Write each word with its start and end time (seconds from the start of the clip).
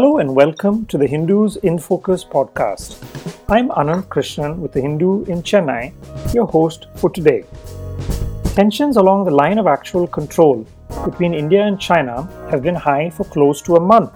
Hello 0.00 0.16
and 0.16 0.34
welcome 0.34 0.86
to 0.86 0.96
the 0.96 1.06
Hindu's 1.06 1.56
in 1.56 1.78
Focus 1.78 2.24
podcast. 2.24 2.94
I'm 3.50 3.68
Anand 3.68 4.04
Krishnan 4.04 4.56
with 4.56 4.72
the 4.72 4.80
Hindu 4.80 5.24
in 5.24 5.42
Chennai, 5.42 5.92
your 6.32 6.46
host 6.46 6.86
for 6.94 7.10
today. 7.10 7.44
Tensions 8.54 8.96
along 8.96 9.26
the 9.26 9.30
line 9.30 9.58
of 9.58 9.66
actual 9.66 10.06
control 10.06 10.66
between 11.04 11.34
India 11.34 11.64
and 11.66 11.78
China 11.78 12.22
have 12.50 12.62
been 12.62 12.74
high 12.74 13.10
for 13.10 13.24
close 13.24 13.60
to 13.60 13.76
a 13.76 13.80
month. 13.80 14.10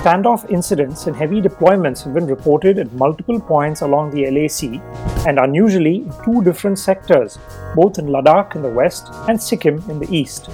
Standoff 0.00 0.48
incidents 0.48 1.06
and 1.06 1.14
heavy 1.14 1.42
deployments 1.42 2.02
have 2.04 2.14
been 2.14 2.26
reported 2.26 2.78
at 2.78 2.90
multiple 2.94 3.38
points 3.38 3.82
along 3.82 4.10
the 4.10 4.24
LAC 4.30 4.80
and 5.26 5.38
unusually 5.38 5.96
in 5.96 6.12
two 6.24 6.42
different 6.42 6.78
sectors, 6.78 7.38
both 7.74 7.98
in 7.98 8.06
Ladakh 8.06 8.54
in 8.54 8.62
the 8.62 8.68
west 8.68 9.08
and 9.28 9.40
Sikkim 9.40 9.82
in 9.88 9.98
the 9.98 10.14
east. 10.14 10.48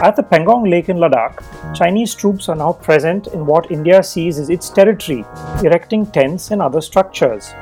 At 0.00 0.14
the 0.16 0.22
Pangong 0.22 0.70
Lake 0.70 0.88
in 0.88 0.98
Ladakh, 0.98 1.42
Chinese 1.74 2.14
troops 2.14 2.48
are 2.48 2.56
now 2.56 2.72
present 2.72 3.26
in 3.28 3.44
what 3.44 3.70
India 3.70 4.02
sees 4.02 4.38
as 4.38 4.48
its 4.48 4.70
territory, 4.70 5.24
erecting 5.62 6.06
tents 6.06 6.50
and 6.50 6.62
other 6.62 6.80
structures. 6.80 7.52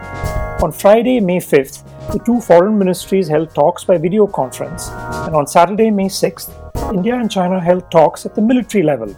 On 0.62 0.70
Friday, 0.72 1.20
May 1.20 1.38
5th, 1.38 1.82
the 2.12 2.18
two 2.20 2.40
foreign 2.40 2.78
ministries 2.78 3.28
held 3.28 3.54
talks 3.54 3.84
by 3.84 3.98
video 3.98 4.26
conference, 4.26 4.88
and 4.88 5.34
on 5.34 5.46
Saturday, 5.46 5.90
May 5.90 6.08
6th, 6.08 6.50
India 6.94 7.16
and 7.16 7.30
China 7.30 7.60
held 7.60 7.90
talks 7.90 8.24
at 8.26 8.34
the 8.34 8.42
military 8.42 8.84
level. 8.84 9.14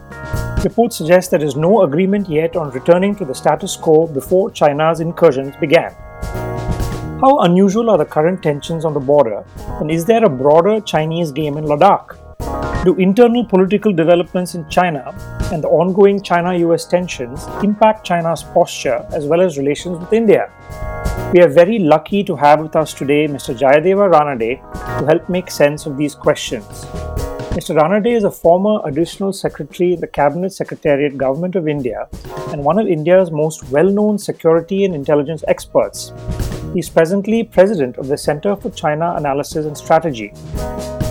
Reports 0.64 0.96
suggest 0.96 1.30
there 1.30 1.44
is 1.44 1.54
no 1.54 1.82
agreement 1.82 2.28
yet 2.28 2.56
on 2.56 2.70
returning 2.70 3.14
to 3.16 3.24
the 3.24 3.34
status 3.34 3.76
quo 3.76 4.06
before 4.06 4.50
China's 4.50 5.00
incursions 5.00 5.54
began. 5.56 5.94
How 7.20 7.40
unusual 7.40 7.90
are 7.90 7.98
the 7.98 8.04
current 8.04 8.44
tensions 8.44 8.84
on 8.84 8.94
the 8.94 9.00
border, 9.00 9.44
and 9.80 9.90
is 9.90 10.04
there 10.04 10.24
a 10.24 10.28
broader 10.28 10.80
Chinese 10.80 11.32
game 11.32 11.58
in 11.58 11.64
Ladakh? 11.64 12.14
Do 12.84 12.94
internal 12.94 13.44
political 13.44 13.92
developments 13.92 14.54
in 14.54 14.68
China 14.68 15.12
and 15.52 15.64
the 15.64 15.66
ongoing 15.66 16.22
China 16.22 16.54
US 16.58 16.84
tensions 16.84 17.44
impact 17.64 18.06
China's 18.06 18.44
posture 18.44 19.04
as 19.10 19.26
well 19.26 19.40
as 19.40 19.58
relations 19.58 19.98
with 19.98 20.12
India? 20.12 20.48
We 21.34 21.40
are 21.40 21.48
very 21.48 21.80
lucky 21.80 22.22
to 22.22 22.36
have 22.36 22.60
with 22.60 22.76
us 22.76 22.94
today 22.94 23.26
Mr. 23.26 23.52
Jayadeva 23.52 24.08
Ranade 24.12 24.60
to 25.00 25.06
help 25.06 25.28
make 25.28 25.50
sense 25.50 25.86
of 25.86 25.96
these 25.96 26.14
questions. 26.14 26.84
Mr. 27.58 27.74
Ranade 27.76 28.16
is 28.16 28.22
a 28.22 28.30
former 28.30 28.80
additional 28.84 29.32
secretary 29.32 29.94
in 29.94 30.00
the 30.00 30.06
Cabinet 30.06 30.52
Secretariat 30.52 31.18
Government 31.18 31.56
of 31.56 31.66
India 31.66 32.06
and 32.52 32.62
one 32.62 32.78
of 32.78 32.86
India's 32.86 33.32
most 33.32 33.68
well 33.70 33.90
known 33.90 34.18
security 34.18 34.84
and 34.84 34.94
intelligence 34.94 35.42
experts. 35.48 36.12
He 36.74 36.80
is 36.80 36.90
presently 36.90 37.44
president 37.44 37.96
of 37.96 38.08
the 38.08 38.18
Center 38.18 38.54
for 38.54 38.70
China 38.70 39.14
Analysis 39.16 39.64
and 39.64 39.76
Strategy. 39.76 40.30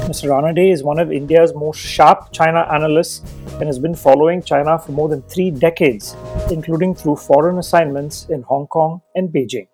Mr. 0.07 0.29
Ranade 0.29 0.71
is 0.71 0.83
one 0.83 0.99
of 0.99 1.11
India's 1.11 1.53
most 1.53 1.79
sharp 1.79 2.31
China 2.31 2.67
analysts 2.71 3.23
and 3.59 3.63
has 3.63 3.79
been 3.79 3.95
following 3.95 4.41
China 4.41 4.77
for 4.77 4.91
more 4.91 5.09
than 5.09 5.23
three 5.23 5.49
decades, 5.49 6.15
including 6.51 6.93
through 6.93 7.15
foreign 7.15 7.57
assignments 7.57 8.27
in 8.29 8.43
Hong 8.43 8.67
Kong 8.67 9.01
and 9.15 9.29
Beijing. 9.29 9.67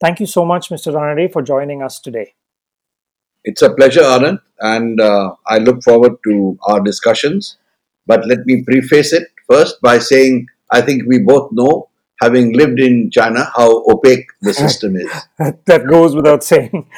Thank 0.00 0.20
you 0.20 0.26
so 0.26 0.44
much, 0.44 0.68
Mr. 0.68 0.92
Ranade, 0.94 1.32
for 1.32 1.42
joining 1.42 1.82
us 1.82 1.98
today. 1.98 2.34
It's 3.44 3.62
a 3.62 3.74
pleasure, 3.74 4.02
Anand, 4.02 4.40
and 4.60 5.00
uh, 5.00 5.34
I 5.46 5.58
look 5.58 5.82
forward 5.82 6.12
to 6.24 6.58
our 6.68 6.80
discussions. 6.80 7.56
But 8.06 8.26
let 8.26 8.44
me 8.44 8.62
preface 8.64 9.12
it 9.12 9.28
first 9.50 9.80
by 9.80 9.98
saying 9.98 10.46
I 10.70 10.80
think 10.82 11.04
we 11.06 11.18
both 11.18 11.50
know, 11.52 11.89
having 12.20 12.52
lived 12.52 12.78
in 12.78 13.10
China, 13.10 13.50
how 13.56 13.84
opaque 13.90 14.26
the 14.42 14.52
system 14.52 14.96
is. 14.96 15.10
that 15.66 15.86
goes 15.88 16.14
without 16.14 16.44
saying. 16.44 16.88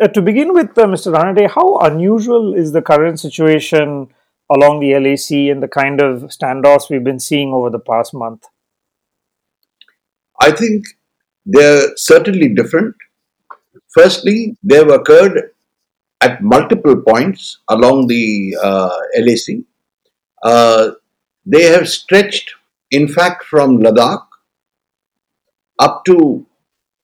Uh, 0.00 0.08
to 0.08 0.20
begin 0.20 0.52
with, 0.52 0.76
uh, 0.76 0.84
Mr. 0.86 1.12
Ranade, 1.14 1.50
how 1.50 1.78
unusual 1.78 2.54
is 2.54 2.72
the 2.72 2.82
current 2.82 3.20
situation 3.20 4.08
along 4.50 4.80
the 4.80 4.94
LAC 4.94 5.50
and 5.52 5.62
the 5.62 5.68
kind 5.68 6.00
of 6.00 6.22
standoffs 6.24 6.90
we've 6.90 7.04
been 7.04 7.20
seeing 7.20 7.52
over 7.52 7.70
the 7.70 7.78
past 7.78 8.12
month? 8.12 8.46
I 10.40 10.50
think 10.50 10.84
they're 11.44 11.96
certainly 11.96 12.48
different. 12.48 12.94
Firstly, 13.88 14.56
they 14.62 14.76
have 14.76 14.90
occurred 14.90 15.52
at 16.20 16.42
multiple 16.42 16.96
points 16.96 17.58
along 17.68 18.08
the 18.08 18.56
uh, 18.62 18.96
LAC. 19.18 19.64
Uh, 20.42 20.90
they 21.44 21.62
have 21.62 21.88
stretched, 21.88 22.54
in 22.90 23.08
fact, 23.08 23.44
from 23.44 23.78
Ladakh 23.78 24.26
up 25.78 26.04
to 26.06 26.46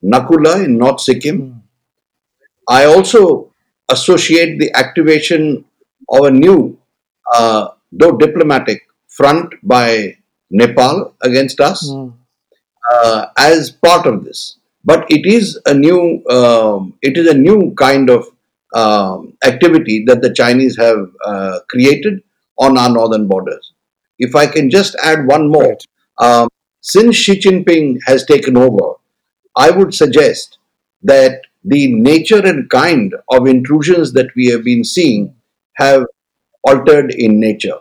Naku 0.01 0.37
La 0.37 0.55
in 0.55 0.77
North 0.77 1.01
Sikkim. 1.01 1.41
Mm 1.41 1.63
I 2.67 2.85
also 2.85 3.51
associate 3.89 4.59
the 4.59 4.71
activation 4.75 5.65
of 6.09 6.25
a 6.25 6.31
new, 6.31 6.77
uh, 7.33 7.69
though 7.91 8.17
diplomatic, 8.17 8.83
front 9.09 9.53
by 9.63 10.17
Nepal 10.49 11.15
against 11.21 11.59
us 11.59 11.89
mm. 11.89 12.13
uh, 12.91 13.27
as 13.37 13.71
part 13.71 14.07
of 14.07 14.23
this. 14.23 14.57
But 14.85 15.05
it 15.09 15.25
is 15.25 15.59
a 15.65 15.73
new, 15.73 16.23
um, 16.29 16.97
it 17.01 17.17
is 17.17 17.27
a 17.27 17.33
new 17.33 17.73
kind 17.77 18.09
of 18.09 18.25
um, 18.73 19.37
activity 19.45 20.03
that 20.07 20.21
the 20.21 20.33
Chinese 20.33 20.77
have 20.77 21.11
uh, 21.25 21.59
created 21.69 22.23
on 22.57 22.77
our 22.77 22.89
northern 22.89 23.27
borders. 23.27 23.72
If 24.19 24.35
I 24.35 24.47
can 24.47 24.69
just 24.69 24.95
add 25.03 25.27
one 25.27 25.49
more, 25.49 25.77
um, 26.19 26.47
since 26.81 27.15
Xi 27.15 27.39
Jinping 27.39 27.99
has 28.05 28.25
taken 28.25 28.57
over, 28.57 28.95
I 29.55 29.71
would 29.71 29.93
suggest 29.93 30.57
that 31.03 31.41
the 31.63 31.93
nature 31.93 32.45
and 32.45 32.69
kind 32.69 33.13
of 33.31 33.47
intrusions 33.47 34.13
that 34.13 34.27
we 34.35 34.47
have 34.47 34.63
been 34.63 34.83
seeing 34.83 35.35
have 35.75 36.05
altered 36.63 37.13
in 37.13 37.39
nature. 37.39 37.77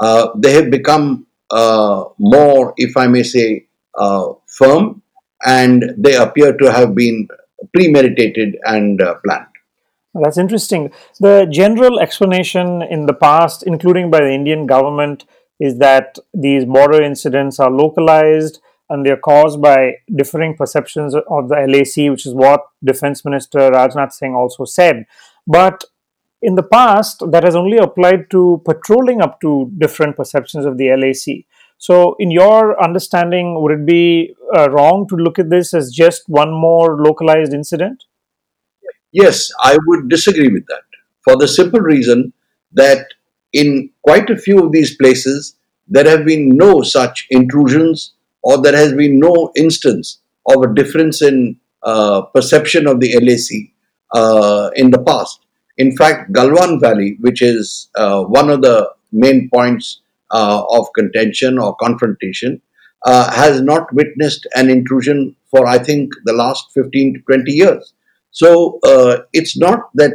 Uh, 0.00 0.28
they 0.36 0.52
have 0.52 0.70
become 0.70 1.26
uh, 1.50 2.04
more, 2.18 2.74
if 2.76 2.96
I 2.96 3.06
may 3.06 3.22
say, 3.22 3.66
uh, 3.96 4.32
firm, 4.46 5.02
and 5.44 5.84
they 5.98 6.16
appear 6.16 6.56
to 6.56 6.72
have 6.72 6.94
been 6.94 7.28
premeditated 7.74 8.56
and 8.64 9.00
uh, 9.00 9.14
planned. 9.24 9.46
That's 10.14 10.38
interesting. 10.38 10.92
The 11.18 11.46
general 11.50 11.98
explanation 11.98 12.82
in 12.82 13.06
the 13.06 13.14
past, 13.14 13.64
including 13.64 14.10
by 14.10 14.20
the 14.20 14.30
Indian 14.32 14.66
government, 14.66 15.24
is 15.60 15.78
that 15.78 16.18
these 16.32 16.64
border 16.64 17.02
incidents 17.02 17.60
are 17.60 17.70
localized 17.70 18.60
and 18.90 19.04
they're 19.04 19.16
caused 19.16 19.62
by 19.62 19.94
differing 20.14 20.56
perceptions 20.56 21.14
of 21.14 21.48
the 21.48 21.56
LAC, 21.66 22.10
which 22.10 22.26
is 22.26 22.34
what 22.34 22.64
Defense 22.82 23.24
Minister 23.24 23.70
Rajnath 23.70 24.12
Singh 24.12 24.34
also 24.34 24.64
said. 24.64 25.06
But 25.46 25.84
in 26.42 26.54
the 26.56 26.62
past, 26.62 27.22
that 27.30 27.44
has 27.44 27.56
only 27.56 27.78
applied 27.78 28.30
to 28.30 28.60
patrolling 28.66 29.22
up 29.22 29.40
to 29.40 29.72
different 29.78 30.16
perceptions 30.16 30.66
of 30.66 30.76
the 30.76 30.90
LAC. 30.90 31.46
So, 31.78 32.16
in 32.18 32.30
your 32.30 32.82
understanding, 32.82 33.60
would 33.60 33.72
it 33.72 33.86
be 33.86 34.34
uh, 34.56 34.70
wrong 34.70 35.08
to 35.08 35.16
look 35.16 35.38
at 35.38 35.50
this 35.50 35.74
as 35.74 35.90
just 35.90 36.22
one 36.28 36.52
more 36.52 37.02
localized 37.02 37.52
incident? 37.52 38.04
Yes, 39.12 39.50
I 39.60 39.76
would 39.86 40.08
disagree 40.08 40.48
with 40.48 40.66
that 40.66 40.82
for 41.24 41.36
the 41.36 41.48
simple 41.48 41.80
reason 41.80 42.32
that 42.72 43.06
in 43.52 43.90
quite 44.04 44.30
a 44.30 44.36
few 44.36 44.60
of 44.64 44.70
these 44.70 44.96
places, 44.96 45.56
there 45.88 46.08
have 46.08 46.24
been 46.24 46.50
no 46.50 46.82
such 46.82 47.26
intrusions 47.30 48.14
or 48.42 48.60
there 48.62 48.76
has 48.76 48.92
been 48.92 49.18
no 49.18 49.50
instance 49.56 50.20
of 50.46 50.62
a 50.62 50.74
difference 50.74 51.22
in 51.22 51.58
uh, 51.82 52.22
perception 52.34 52.86
of 52.86 53.00
the 53.00 53.14
LAC 53.18 53.72
uh, 54.12 54.70
in 54.76 54.90
the 54.90 55.02
past. 55.02 55.40
In 55.76 55.96
fact, 55.96 56.32
Galwan 56.32 56.80
Valley, 56.80 57.16
which 57.20 57.42
is 57.42 57.88
uh, 57.96 58.22
one 58.22 58.50
of 58.50 58.62
the 58.62 58.90
main 59.12 59.48
points 59.52 60.00
uh, 60.30 60.62
of 60.70 60.86
contention 60.94 61.58
or 61.58 61.74
confrontation, 61.76 62.60
uh, 63.06 63.30
has 63.32 63.60
not 63.60 63.92
witnessed 63.92 64.46
an 64.54 64.70
intrusion 64.70 65.34
for, 65.50 65.66
I 65.66 65.78
think, 65.78 66.10
the 66.24 66.32
last 66.32 66.66
15 66.74 67.14
to 67.14 67.20
20 67.20 67.52
years. 67.52 67.92
So 68.30 68.78
uh, 68.84 69.22
it's 69.32 69.56
not 69.56 69.90
that 69.94 70.12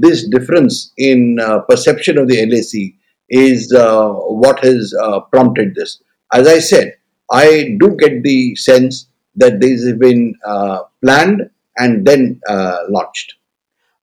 this 0.00 0.26
difference 0.28 0.92
in 0.96 1.38
perception 1.68 2.18
of 2.18 2.28
the 2.28 2.46
LAC 2.46 2.94
is 3.28 3.72
what 3.74 4.64
has 4.64 4.94
prompted 5.30 5.74
this. 5.74 6.02
As 6.32 6.46
I 6.46 6.58
said, 6.58 6.94
I 7.30 7.76
do 7.78 7.96
get 7.96 8.22
the 8.22 8.54
sense 8.56 9.08
that 9.36 9.60
this 9.60 9.84
has 9.84 9.96
been 9.98 10.34
uh, 10.44 10.80
planned 11.02 11.50
and 11.76 12.06
then 12.06 12.40
uh, 12.48 12.78
launched. 12.88 13.34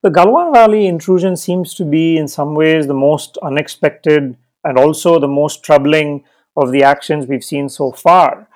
The 0.01 0.09
Galwan 0.09 0.53
Valley 0.53 0.87
intrusion 0.87 1.35
seems 1.35 1.73
to 1.75 1.83
be, 1.83 2.17
in 2.17 2.27
some 2.27 2.53
ways, 2.53 2.87
the 2.87 2.93
most 2.93 3.37
unexpected 3.41 4.37
and 4.63 4.77
also 4.77 5.19
the 5.19 5.27
most 5.27 5.63
troubling 5.63 6.23
of 6.55 6.71
the 6.71 6.83
actions 6.83 7.27
we've 7.27 7.43
seen 7.43 7.69
so 7.69 7.91
far. 7.91 8.47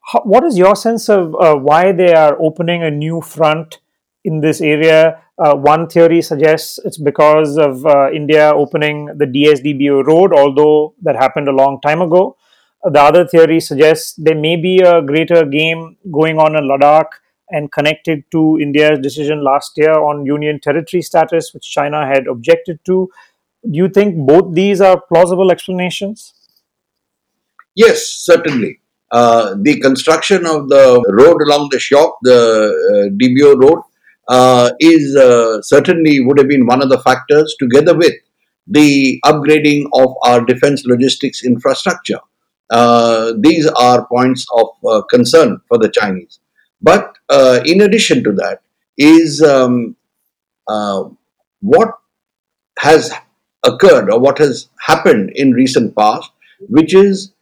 How, 0.00 0.20
what 0.20 0.44
is 0.44 0.56
your 0.56 0.76
sense 0.76 1.08
of 1.08 1.34
uh, 1.34 1.56
why 1.56 1.92
they 1.92 2.14
are 2.14 2.40
opening 2.40 2.82
a 2.82 2.90
new 2.90 3.20
front 3.20 3.80
in 4.24 4.40
this 4.40 4.60
area? 4.60 5.20
Uh, 5.36 5.54
one 5.56 5.88
theory 5.88 6.22
suggests 6.22 6.78
it's 6.84 6.98
because 6.98 7.56
of 7.56 7.84
uh, 7.86 8.10
India 8.12 8.52
opening 8.54 9.06
the 9.16 9.26
DSDBO 9.26 10.04
road, 10.06 10.32
although 10.32 10.94
that 11.02 11.16
happened 11.16 11.48
a 11.48 11.52
long 11.52 11.80
time 11.80 12.00
ago. 12.00 12.36
The 12.84 13.00
other 13.00 13.26
theory 13.26 13.60
suggests 13.60 14.14
there 14.16 14.36
may 14.36 14.56
be 14.56 14.78
a 14.78 15.02
greater 15.02 15.44
game 15.44 15.96
going 16.12 16.38
on 16.38 16.54
in 16.56 16.64
Ladakh 16.64 17.08
and 17.50 17.72
connected 17.72 18.24
to 18.30 18.58
India's 18.60 18.98
decision 19.00 19.42
last 19.42 19.72
year 19.76 19.92
on 19.92 20.24
union 20.24 20.60
territory 20.60 21.02
status, 21.02 21.52
which 21.52 21.68
China 21.68 22.06
had 22.06 22.26
objected 22.26 22.78
to. 22.84 23.10
Do 23.62 23.76
you 23.76 23.88
think 23.88 24.14
both 24.26 24.54
these 24.54 24.80
are 24.80 25.00
plausible 25.00 25.50
explanations? 25.50 26.34
Yes, 27.74 28.06
certainly. 28.06 28.80
Uh, 29.10 29.54
the 29.60 29.80
construction 29.80 30.46
of 30.46 30.68
the 30.68 31.04
road 31.08 31.40
along 31.42 31.68
the 31.70 31.78
Shyok, 31.78 32.12
the 32.22 32.38
uh, 32.92 33.08
DBO 33.18 33.60
road, 33.60 33.82
uh, 34.28 34.70
is 34.80 35.16
uh, 35.16 35.60
certainly 35.62 36.20
would 36.20 36.38
have 36.38 36.48
been 36.48 36.66
one 36.66 36.82
of 36.82 36.88
the 36.88 36.98
factors, 37.00 37.54
together 37.58 37.96
with 37.96 38.14
the 38.66 39.20
upgrading 39.24 39.86
of 39.92 40.14
our 40.24 40.44
defense 40.44 40.84
logistics 40.86 41.44
infrastructure. 41.44 42.20
Uh, 42.70 43.34
these 43.38 43.66
are 43.66 44.06
points 44.06 44.46
of 44.56 44.68
uh, 44.88 45.02
concern 45.10 45.60
for 45.68 45.78
the 45.78 45.90
Chinese. 45.90 46.40
But 46.80 47.16
uh, 47.28 47.60
in 47.64 47.82
addition 47.82 48.24
to 48.24 48.32
that, 48.32 48.62
is 48.96 49.42
um, 49.42 49.96
uh, 50.68 51.04
what 51.60 51.90
has 52.78 53.12
occurred 53.64 54.10
or 54.10 54.18
what 54.20 54.38
has 54.38 54.68
happened 54.80 55.32
in 55.34 55.52
recent 55.52 55.96
past, 55.96 56.30
which 56.60 56.94
is 56.94 57.32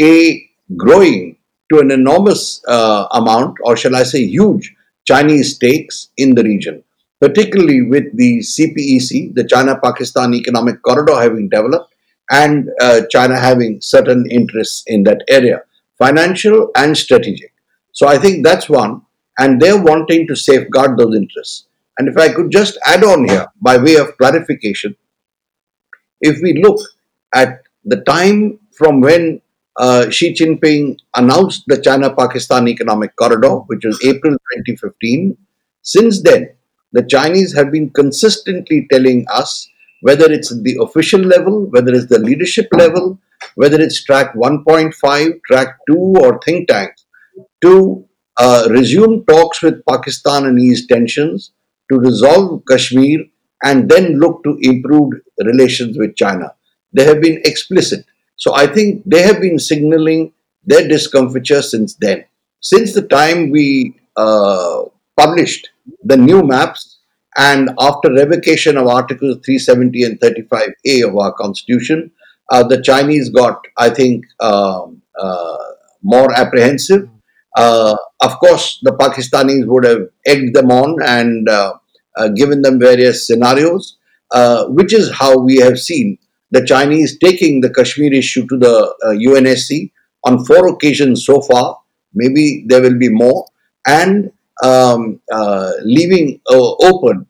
a 0.00 0.48
growing 0.76 1.36
to 1.72 1.78
an 1.78 1.90
enormous 1.90 2.62
amount, 2.66 3.56
or 3.62 3.76
shall 3.76 3.94
I 3.94 4.02
say, 4.02 4.24
huge 4.24 4.74
Chinese 5.04 5.56
stakes 5.56 6.08
in 6.16 6.34
the 6.34 6.42
region, 6.42 6.82
particularly 7.20 7.82
with 7.82 8.04
the 8.16 8.38
CPEC, 8.38 9.34
the 9.34 9.46
China 9.46 9.78
Pakistan 9.82 10.34
Economic 10.34 10.82
Corridor, 10.82 11.20
having 11.20 11.48
developed, 11.48 11.94
and 12.30 12.68
uh, 12.80 13.02
China 13.10 13.38
having 13.38 13.80
certain 13.80 14.24
interests 14.30 14.82
in 14.86 15.04
that 15.04 15.22
area, 15.28 15.62
financial 15.98 16.70
and 16.76 16.96
strategic. 16.96 17.52
So 17.92 18.08
I 18.08 18.18
think 18.18 18.44
that's 18.44 18.68
one, 18.68 19.02
and 19.38 19.60
they're 19.60 19.82
wanting 19.82 20.26
to 20.28 20.36
safeguard 20.36 20.98
those 20.98 21.14
interests. 21.14 21.66
And 21.98 22.08
if 22.08 22.16
I 22.16 22.32
could 22.32 22.50
just 22.50 22.78
add 22.86 23.04
on 23.04 23.28
here, 23.28 23.46
by 23.60 23.76
way 23.76 23.96
of 23.96 24.16
clarification, 24.18 24.96
if 26.20 26.40
we 26.42 26.60
look 26.62 26.80
at 27.34 27.62
the 27.84 28.00
time 28.02 28.58
from 28.72 29.00
when 29.00 29.40
uh, 29.76 30.08
Xi 30.10 30.32
Jinping 30.34 30.98
announced 31.16 31.64
the 31.66 31.80
China 31.80 32.14
Pakistan 32.14 32.68
Economic 32.68 33.16
Corridor, 33.16 33.56
which 33.66 33.84
was 33.84 33.98
April 34.04 34.32
2015. 34.32 35.36
Since 35.82 36.22
then, 36.22 36.54
the 36.92 37.02
Chinese 37.02 37.54
have 37.54 37.72
been 37.72 37.90
consistently 37.90 38.86
telling 38.90 39.26
us, 39.32 39.68
whether 40.02 40.30
it's 40.30 40.50
the 40.62 40.78
official 40.80 41.20
level, 41.20 41.66
whether 41.70 41.92
it's 41.92 42.06
the 42.06 42.18
leadership 42.18 42.68
level, 42.72 43.18
whether 43.56 43.80
it's 43.80 44.04
track 44.04 44.34
1.5, 44.34 45.42
track 45.44 45.76
2, 45.88 45.96
or 45.96 46.40
think 46.44 46.68
tanks, 46.68 47.04
to 47.62 48.06
uh, 48.38 48.68
resume 48.70 49.24
talks 49.24 49.62
with 49.62 49.84
Pakistan 49.88 50.46
and 50.46 50.58
ease 50.58 50.86
tensions, 50.86 51.52
to 51.90 51.98
resolve 51.98 52.62
Kashmir, 52.68 53.24
and 53.64 53.88
then 53.88 54.18
look 54.18 54.42
to 54.44 54.58
improved 54.60 55.14
relations 55.44 55.98
with 55.98 56.16
China. 56.16 56.54
They 56.92 57.04
have 57.04 57.20
been 57.20 57.40
explicit. 57.44 58.04
So 58.36 58.54
I 58.54 58.66
think 58.66 59.02
they 59.06 59.22
have 59.22 59.40
been 59.40 59.58
signaling 59.58 60.32
their 60.64 60.86
discomfiture 60.88 61.62
since 61.62 61.94
then. 61.94 62.24
Since 62.60 62.94
the 62.94 63.02
time 63.02 63.50
we 63.50 63.96
uh, 64.16 64.82
published 65.16 65.68
the 66.02 66.16
new 66.16 66.42
maps 66.42 66.98
and 67.36 67.70
after 67.80 68.12
revocation 68.12 68.76
of 68.76 68.86
Articles 68.86 69.38
370 69.44 70.02
and 70.04 70.20
35A 70.20 71.08
of 71.08 71.16
our 71.16 71.32
Constitution, 71.32 72.10
uh, 72.50 72.62
the 72.62 72.80
Chinese 72.82 73.30
got, 73.30 73.60
I 73.76 73.90
think, 73.90 74.24
um, 74.40 75.02
uh, 75.18 75.56
more 76.02 76.32
apprehensive. 76.34 77.08
Uh, 77.56 77.96
of 78.20 78.38
course, 78.38 78.80
the 78.82 78.92
Pakistanis 78.92 79.66
would 79.66 79.84
have 79.84 80.08
egged 80.26 80.54
them 80.54 80.70
on 80.70 80.96
and 81.04 81.48
uh, 81.48 81.74
uh, 82.16 82.28
given 82.28 82.62
them 82.62 82.78
various 82.78 83.26
scenarios, 83.26 83.96
which 84.68 84.92
is 84.92 85.12
how 85.12 85.38
we 85.38 85.56
have 85.56 85.78
seen 85.78 86.18
the 86.54 86.64
Chinese 86.64 87.18
taking 87.18 87.60
the 87.60 87.70
Kashmir 87.70 88.12
issue 88.12 88.46
to 88.46 88.56
the 88.56 88.74
uh, 89.04 89.10
UNSC 89.10 89.90
on 90.24 90.44
four 90.44 90.68
occasions 90.68 91.26
so 91.26 91.40
far. 91.40 91.78
Maybe 92.14 92.64
there 92.68 92.80
will 92.80 92.98
be 92.98 93.08
more, 93.08 93.46
and 93.86 94.30
um, 94.62 95.20
uh, 95.32 95.72
leaving 95.82 96.40
uh, 96.48 96.74
open, 96.90 97.26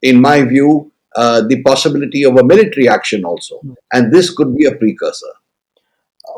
in 0.00 0.20
my 0.20 0.42
view, 0.42 0.90
uh, 1.14 1.42
the 1.46 1.62
possibility 1.62 2.24
of 2.24 2.36
a 2.36 2.44
military 2.44 2.88
action 2.88 3.24
also, 3.24 3.60
and 3.92 4.12
this 4.12 4.30
could 4.34 4.56
be 4.56 4.64
a 4.64 4.74
precursor. 4.74 5.34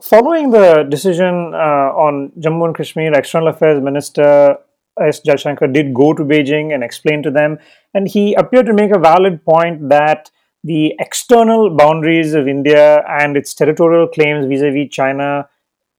Following 0.02 0.50
the 0.50 0.84
decision 0.88 1.52
uh, 1.54 1.90
on 2.06 2.32
Jammu 2.40 2.66
and 2.66 2.76
Kashmir, 2.76 3.12
External 3.12 3.48
Affairs 3.48 3.80
Minister 3.82 4.56
S. 5.00 5.20
Jaishankar 5.20 5.72
did 5.72 5.94
go 5.94 6.12
to 6.12 6.24
Beijing 6.24 6.74
and 6.74 6.82
explain 6.82 7.22
to 7.22 7.30
them, 7.30 7.58
and 7.94 8.08
he 8.08 8.34
appeared 8.34 8.66
to 8.66 8.72
make 8.72 8.90
a 8.94 8.98
valid 8.98 9.44
point 9.44 9.88
that 9.90 10.30
the 10.62 10.94
external 10.98 11.70
boundaries 11.70 12.34
of 12.34 12.46
India 12.46 13.04
and 13.08 13.36
its 13.36 13.54
territorial 13.54 14.08
claims 14.08 14.46
vis 14.46 14.62
a 14.62 14.70
vis 14.70 14.90
China 14.90 15.48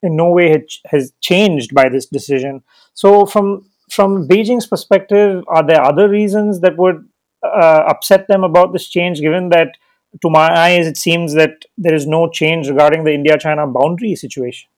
in 0.04 0.16
no 0.16 0.30
way 0.30 0.66
has 0.86 1.14
changed 1.22 1.74
by 1.74 1.90
this 1.90 2.06
decision. 2.06 2.64
So, 2.94 3.26
from 3.26 3.66
from 3.90 4.28
Beijing's 4.28 4.68
perspective, 4.68 5.44
are 5.48 5.66
there 5.66 5.82
other 5.82 6.08
reasons 6.08 6.62
that 6.62 6.78
would 6.78 7.08
uh, 7.44 7.84
upset 7.88 8.28
them 8.28 8.44
about 8.44 8.72
this 8.72 8.88
change, 8.88 9.20
given 9.20 9.50
that, 9.50 9.76
to 10.22 10.30
my 10.30 10.48
eyes, 10.58 10.88
it 10.88 10.98
seems 10.98 11.34
that 11.34 11.66
there 11.78 11.94
is 11.94 12.08
no 12.08 12.30
change 12.30 12.70
regarding 12.70 13.04
the 13.04 13.14
India 13.14 13.38
China 13.38 13.68
boundary 13.68 14.16
situation? 14.16 14.70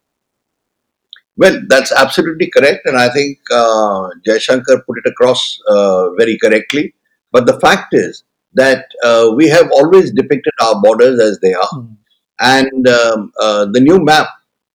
Well, 1.36 1.62
that's 1.68 1.92
absolutely 1.92 2.50
correct, 2.50 2.82
and 2.86 2.98
I 2.98 3.10
think 3.10 3.40
uh, 3.52 4.10
Jaishankar 4.28 4.86
put 4.86 4.98
it 5.04 5.10
across 5.10 5.60
uh, 5.68 6.12
very 6.12 6.38
correctly. 6.38 6.94
But 7.32 7.48
the 7.48 7.60
fact 7.60 7.94
is, 7.94 8.24
that 8.56 8.86
uh, 9.04 9.32
we 9.36 9.48
have 9.48 9.72
always 9.72 10.12
depicted 10.12 10.54
our 10.62 10.82
borders 10.82 11.20
as 11.20 11.40
they 11.40 11.54
are. 11.54 11.74
Mm. 11.74 11.98
And 12.40 12.88
um, 12.88 13.32
uh, 13.40 13.66
the 13.72 13.80
new 13.80 14.04
map 14.04 14.28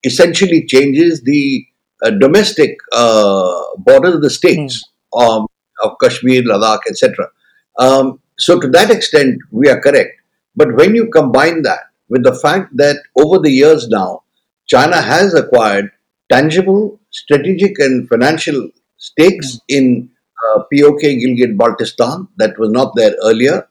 essentially 0.05 0.67
changes 0.67 1.23
the 1.23 1.65
uh, 2.03 2.11
domestic 2.11 2.77
uh, 2.93 3.63
borders 3.79 4.15
of 4.15 4.23
the 4.23 4.31
states 4.31 4.85
mm. 5.13 5.23
um, 5.23 5.47
of 5.83 5.97
Kashmir, 6.03 6.43
Ladakh, 6.43 6.81
etc. 6.89 7.29
Um, 7.79 8.21
so, 8.39 8.59
to 8.61 8.69
that 8.69 8.91
extent, 8.91 9.39
we 9.51 9.69
are 9.69 9.81
correct. 9.81 10.13
But 10.55 10.75
when 10.77 10.95
you 10.95 11.11
combine 11.11 11.63
that 11.63 11.81
with 12.09 12.25
the 12.25 12.35
fact 12.35 12.77
that 12.77 12.97
over 13.17 13.39
the 13.39 13.51
years 13.51 13.89
now, 13.89 14.23
China 14.67 15.01
has 15.01 15.35
acquired 15.35 15.91
tangible, 16.31 17.01
strategic, 17.11 17.79
and 17.79 18.09
financial 18.09 18.71
stakes 18.97 19.57
mm. 19.57 19.61
in 19.69 20.11
uh, 20.47 20.59
POK 20.73 21.03
Gilgit 21.03 21.57
Baltistan 21.57 22.29
that 22.37 22.59
was 22.59 22.71
not 22.71 22.95
there 22.97 23.15
earlier. 23.25 23.69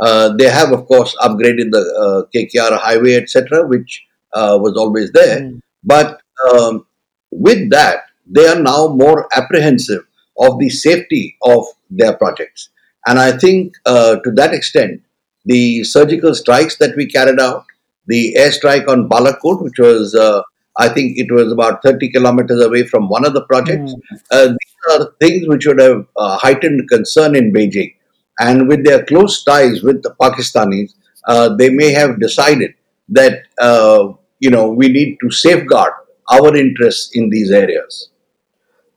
Uh, 0.00 0.34
they 0.36 0.48
have, 0.48 0.72
of 0.72 0.86
course, 0.86 1.16
upgraded 1.20 1.70
the 1.70 1.82
uh, 2.04 2.28
KKR 2.34 2.78
highway, 2.78 3.14
etc., 3.14 3.66
which 3.66 4.06
uh, 4.32 4.58
was 4.60 4.76
always 4.76 5.10
there. 5.12 5.40
Mm. 5.40 5.60
But 5.82 6.20
um, 6.52 6.86
with 7.30 7.70
that, 7.70 8.04
they 8.26 8.46
are 8.46 8.60
now 8.60 8.88
more 8.88 9.28
apprehensive 9.36 10.06
of 10.38 10.58
the 10.58 10.70
safety 10.70 11.36
of 11.42 11.64
their 11.90 12.14
projects. 12.16 12.70
And 13.06 13.18
I 13.18 13.36
think 13.36 13.74
uh, 13.86 14.16
to 14.16 14.30
that 14.32 14.54
extent, 14.54 15.02
the 15.44 15.82
surgical 15.84 16.34
strikes 16.34 16.76
that 16.76 16.94
we 16.96 17.06
carried 17.06 17.40
out, 17.40 17.64
the 18.06 18.36
airstrike 18.38 18.88
on 18.88 19.08
Balakot, 19.08 19.62
which 19.62 19.78
was 19.78 20.14
uh, 20.14 20.42
I 20.78 20.88
think 20.88 21.18
it 21.18 21.32
was 21.32 21.52
about 21.52 21.82
30 21.82 22.10
kilometers 22.10 22.60
away 22.60 22.84
from 22.84 23.08
one 23.08 23.26
of 23.26 23.34
the 23.34 23.42
projects. 23.42 23.94
Mm. 23.94 24.20
Uh, 24.30 24.54
are 24.90 25.12
things 25.20 25.46
which 25.48 25.66
would 25.66 25.80
have 25.80 26.06
uh, 26.16 26.38
heightened 26.38 26.88
concern 26.88 27.36
in 27.36 27.52
Beijing. 27.52 27.94
And 28.40 28.68
with 28.68 28.84
their 28.84 29.04
close 29.04 29.42
ties 29.42 29.82
with 29.82 30.02
the 30.02 30.14
Pakistanis, 30.20 30.94
uh, 31.26 31.56
they 31.56 31.70
may 31.70 31.92
have 31.92 32.20
decided 32.20 32.74
that, 33.08 33.42
uh, 33.58 34.12
you 34.38 34.50
know, 34.50 34.68
we 34.68 34.88
need 34.88 35.18
to 35.20 35.30
safeguard 35.30 35.92
our 36.30 36.56
interests 36.56 37.10
in 37.14 37.30
these 37.30 37.50
areas. 37.50 38.10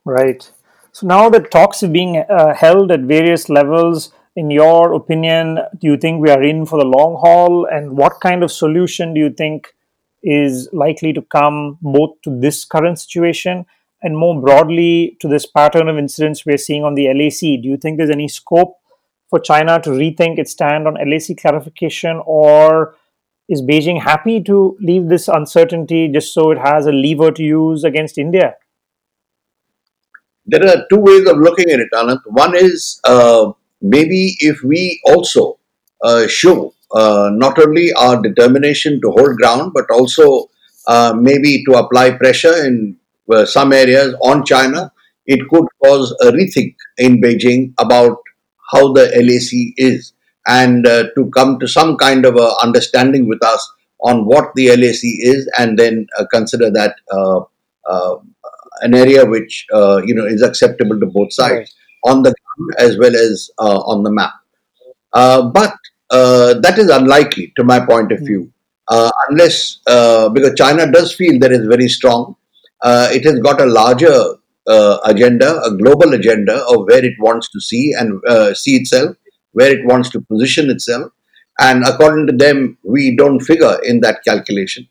Right. 0.04 0.50
So 0.92 1.06
now 1.06 1.30
that 1.30 1.50
talks 1.50 1.82
are 1.82 1.88
being 1.88 2.18
uh, 2.18 2.54
held 2.54 2.92
at 2.92 3.00
various 3.00 3.48
levels, 3.48 4.12
in 4.36 4.50
your 4.50 4.94
opinion, 4.94 5.58
do 5.78 5.86
you 5.86 5.96
think 5.96 6.22
we 6.22 6.30
are 6.30 6.42
in 6.42 6.66
for 6.66 6.78
the 6.78 6.84
long 6.84 7.18
haul? 7.20 7.66
And 7.66 7.96
what 7.96 8.20
kind 8.20 8.42
of 8.42 8.52
solution 8.52 9.14
do 9.14 9.20
you 9.20 9.30
think 9.30 9.74
is 10.22 10.68
likely 10.72 11.12
to 11.12 11.22
come 11.22 11.78
both 11.82 12.20
to 12.22 12.40
this 12.40 12.64
current 12.64 12.98
situation 12.98 13.66
and 14.02 14.16
more 14.16 14.40
broadly 14.40 15.16
to 15.20 15.28
this 15.28 15.46
pattern 15.46 15.88
of 15.88 15.96
incidents 15.96 16.44
we're 16.44 16.56
seeing 16.56 16.84
on 16.84 16.94
the 16.94 17.06
LAC? 17.06 17.62
Do 17.62 17.68
you 17.68 17.76
think 17.76 17.98
there's 17.98 18.10
any 18.10 18.28
scope 18.28 18.76
for 19.30 19.38
China 19.38 19.80
to 19.80 19.90
rethink 19.90 20.38
its 20.38 20.52
stand 20.52 20.86
on 20.86 20.94
LAC 20.94 21.36
clarification, 21.40 22.20
or 22.26 22.94
is 23.48 23.62
Beijing 23.62 24.00
happy 24.00 24.42
to 24.42 24.76
leave 24.80 25.08
this 25.08 25.28
uncertainty 25.28 26.08
just 26.08 26.34
so 26.34 26.50
it 26.50 26.58
has 26.58 26.86
a 26.86 26.92
lever 26.92 27.30
to 27.30 27.42
use 27.42 27.84
against 27.84 28.18
India? 28.18 28.56
There 30.44 30.66
are 30.66 30.84
two 30.90 30.98
ways 30.98 31.26
of 31.28 31.38
looking 31.38 31.70
at 31.70 31.80
it, 31.80 31.88
Anand. 31.94 32.18
One 32.26 32.56
is 32.56 33.00
uh, 33.04 33.52
maybe 33.80 34.34
if 34.40 34.62
we 34.64 35.00
also 35.06 35.58
uh, 36.02 36.26
show 36.26 36.74
uh, 36.92 37.30
not 37.32 37.58
only 37.58 37.92
our 37.94 38.20
determination 38.20 39.00
to 39.00 39.10
hold 39.12 39.36
ground, 39.36 39.72
but 39.74 39.84
also 39.90 40.50
uh, 40.88 41.14
maybe 41.16 41.64
to 41.64 41.78
apply 41.78 42.10
pressure 42.10 42.66
in 42.66 42.96
some 43.44 43.72
areas 43.72 44.14
on 44.22 44.44
China, 44.44 44.92
it 45.26 45.40
could 45.50 45.66
cause 45.82 46.14
a 46.22 46.32
rethink 46.32 46.74
in 46.98 47.20
Beijing 47.20 47.72
about 47.78 48.18
how 48.72 48.92
the 48.92 49.04
LAC 49.14 49.74
is 49.76 50.12
and 50.46 50.86
uh, 50.86 51.04
to 51.14 51.30
come 51.30 51.58
to 51.60 51.68
some 51.68 51.96
kind 51.96 52.24
of 52.26 52.36
a 52.36 52.54
understanding 52.62 53.28
with 53.28 53.42
us 53.44 53.70
on 54.00 54.26
what 54.26 54.52
the 54.56 54.68
LAC 54.70 55.00
is, 55.02 55.48
and 55.58 55.78
then 55.78 56.06
uh, 56.18 56.24
consider 56.32 56.70
that 56.70 56.96
uh, 57.12 57.40
uh, 57.88 58.16
an 58.80 58.94
area 58.94 59.24
which 59.24 59.66
uh, 59.72 60.00
you 60.04 60.14
know 60.14 60.24
is 60.26 60.42
acceptable 60.42 60.98
to 60.98 61.06
both 61.06 61.32
sides 61.32 61.52
Right. 61.52 61.70
on 62.12 62.22
the 62.22 62.34
ground 62.34 62.70
as 62.78 62.98
well 62.98 63.14
as 63.14 63.50
uh, 63.60 63.78
on 63.92 64.02
the 64.02 64.10
map. 64.10 64.32
Uh, 65.12 65.42
but 65.50 65.74
uh, 66.10 66.54
that 66.60 66.78
is 66.78 66.88
unlikely, 66.90 67.52
to 67.56 67.64
my 67.64 67.80
point 67.84 68.12
of 68.12 68.20
Mm. 68.20 68.26
view, 68.26 68.52
uh, 68.88 69.10
unless 69.30 69.80
uh, 69.86 70.28
because 70.30 70.54
China 70.56 70.90
does 70.90 71.14
feel 71.14 71.38
that 71.40 71.52
it's 71.52 71.66
very 71.66 71.88
strong. 71.88 72.36
Uh, 72.82 73.08
it 73.12 73.24
has 73.24 73.38
got 73.40 73.60
a 73.60 73.66
larger 73.66 74.16
uh, 74.66 74.98
agenda, 75.04 75.60
a 75.62 75.76
global 75.76 76.14
agenda 76.14 76.56
of 76.68 76.86
where 76.88 77.04
it 77.04 77.14
wants 77.20 77.48
to 77.50 77.60
see 77.60 77.92
and 77.98 78.20
uh, 78.26 78.52
see 78.54 78.76
itself, 78.76 79.16
where 79.52 79.70
it 79.70 79.84
wants 79.86 80.10
to 80.10 80.20
position 80.20 80.70
itself, 80.70 81.10
and 81.60 81.84
according 81.84 82.26
to 82.26 82.32
them, 82.32 82.76
we 82.82 83.16
don't 83.16 83.40
figure 83.40 83.76
in 83.84 84.00
that 84.00 84.24
calculation. 84.24 84.88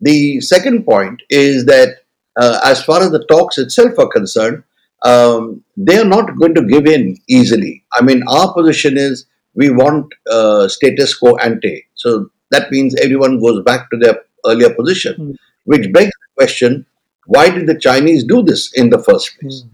The 0.00 0.40
second 0.40 0.84
point 0.84 1.22
is 1.30 1.64
that, 1.66 1.98
uh, 2.36 2.60
as 2.64 2.82
far 2.82 3.02
as 3.02 3.10
the 3.10 3.24
talks 3.26 3.58
itself 3.58 3.98
are 3.98 4.08
concerned, 4.08 4.62
um, 5.04 5.64
they 5.76 5.98
are 5.98 6.04
not 6.04 6.38
going 6.38 6.54
to 6.54 6.62
give 6.62 6.86
in 6.86 7.16
easily. 7.28 7.84
I 7.94 8.02
mean, 8.02 8.22
our 8.28 8.52
position 8.54 8.96
is 8.96 9.26
we 9.54 9.70
want 9.70 10.12
uh, 10.30 10.68
status 10.68 11.14
quo 11.14 11.34
ante. 11.36 11.86
So 11.94 12.30
that 12.50 12.70
means 12.70 12.94
everyone 12.96 13.40
goes 13.40 13.62
back 13.64 13.90
to 13.90 13.96
their 13.98 14.20
earlier 14.46 14.72
position, 14.74 15.14
Hmm. 15.16 15.32
which 15.64 15.92
begs 15.92 16.10
the 16.10 16.30
question 16.36 16.86
why 17.26 17.50
did 17.50 17.66
the 17.66 17.78
Chinese 17.78 18.24
do 18.24 18.42
this 18.42 18.72
in 18.74 18.90
the 18.90 19.02
first 19.02 19.38
place? 19.38 19.62
Hmm. 19.62 19.68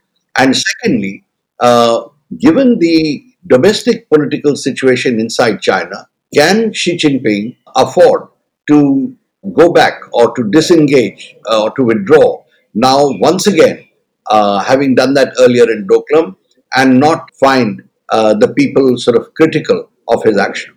And 0.45 0.57
secondly, 0.57 1.25
uh, 1.61 2.09
given 2.39 2.79
the 2.79 3.25
domestic 3.47 4.09
political 4.09 4.57
situation 4.57 5.21
inside 5.21 5.61
China, 5.61 6.09
can 6.35 6.73
Xi 6.73 6.97
Jinping 6.97 7.57
afford 7.77 8.29
to 8.69 9.15
go 9.53 9.73
back 9.73 10.01
or 10.13 10.35
to 10.35 10.51
disengage 10.51 11.35
uh, 11.51 11.65
or 11.65 11.71
to 11.75 11.83
withdraw 11.85 12.43
now 12.75 13.09
once 13.19 13.47
again, 13.47 13.87
uh, 14.31 14.61
having 14.61 14.95
done 14.95 15.15
that 15.15 15.35
earlier 15.39 15.71
in 15.71 15.87
Doklam, 15.87 16.37
and 16.75 16.99
not 16.99 17.31
find 17.35 17.89
uh, 18.09 18.35
the 18.35 18.49
people 18.49 18.97
sort 18.97 19.17
of 19.17 19.35
critical 19.35 19.91
of 20.09 20.23
his 20.23 20.39
action? 20.39 20.75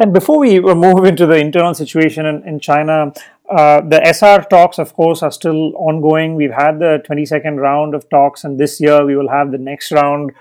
And 0.00 0.12
before 0.12 0.38
we 0.38 0.60
move 0.60 1.04
into 1.04 1.26
the 1.26 1.36
internal 1.36 1.74
situation 1.74 2.24
in, 2.24 2.46
in 2.46 2.60
China, 2.60 3.12
uh, 3.50 3.80
the 3.80 4.00
SR 4.04 4.42
talks, 4.48 4.78
of 4.78 4.94
course, 4.94 5.22
are 5.22 5.30
still 5.30 5.74
ongoing. 5.76 6.34
We've 6.34 6.52
had 6.52 6.78
the 6.78 7.02
22nd 7.08 7.56
round 7.58 7.94
of 7.94 8.08
talks, 8.10 8.44
and 8.44 8.58
this 8.58 8.80
year 8.80 9.04
we 9.04 9.16
will 9.16 9.30
have 9.30 9.52
the 9.52 9.58
next 9.58 9.90
round. 9.90 10.32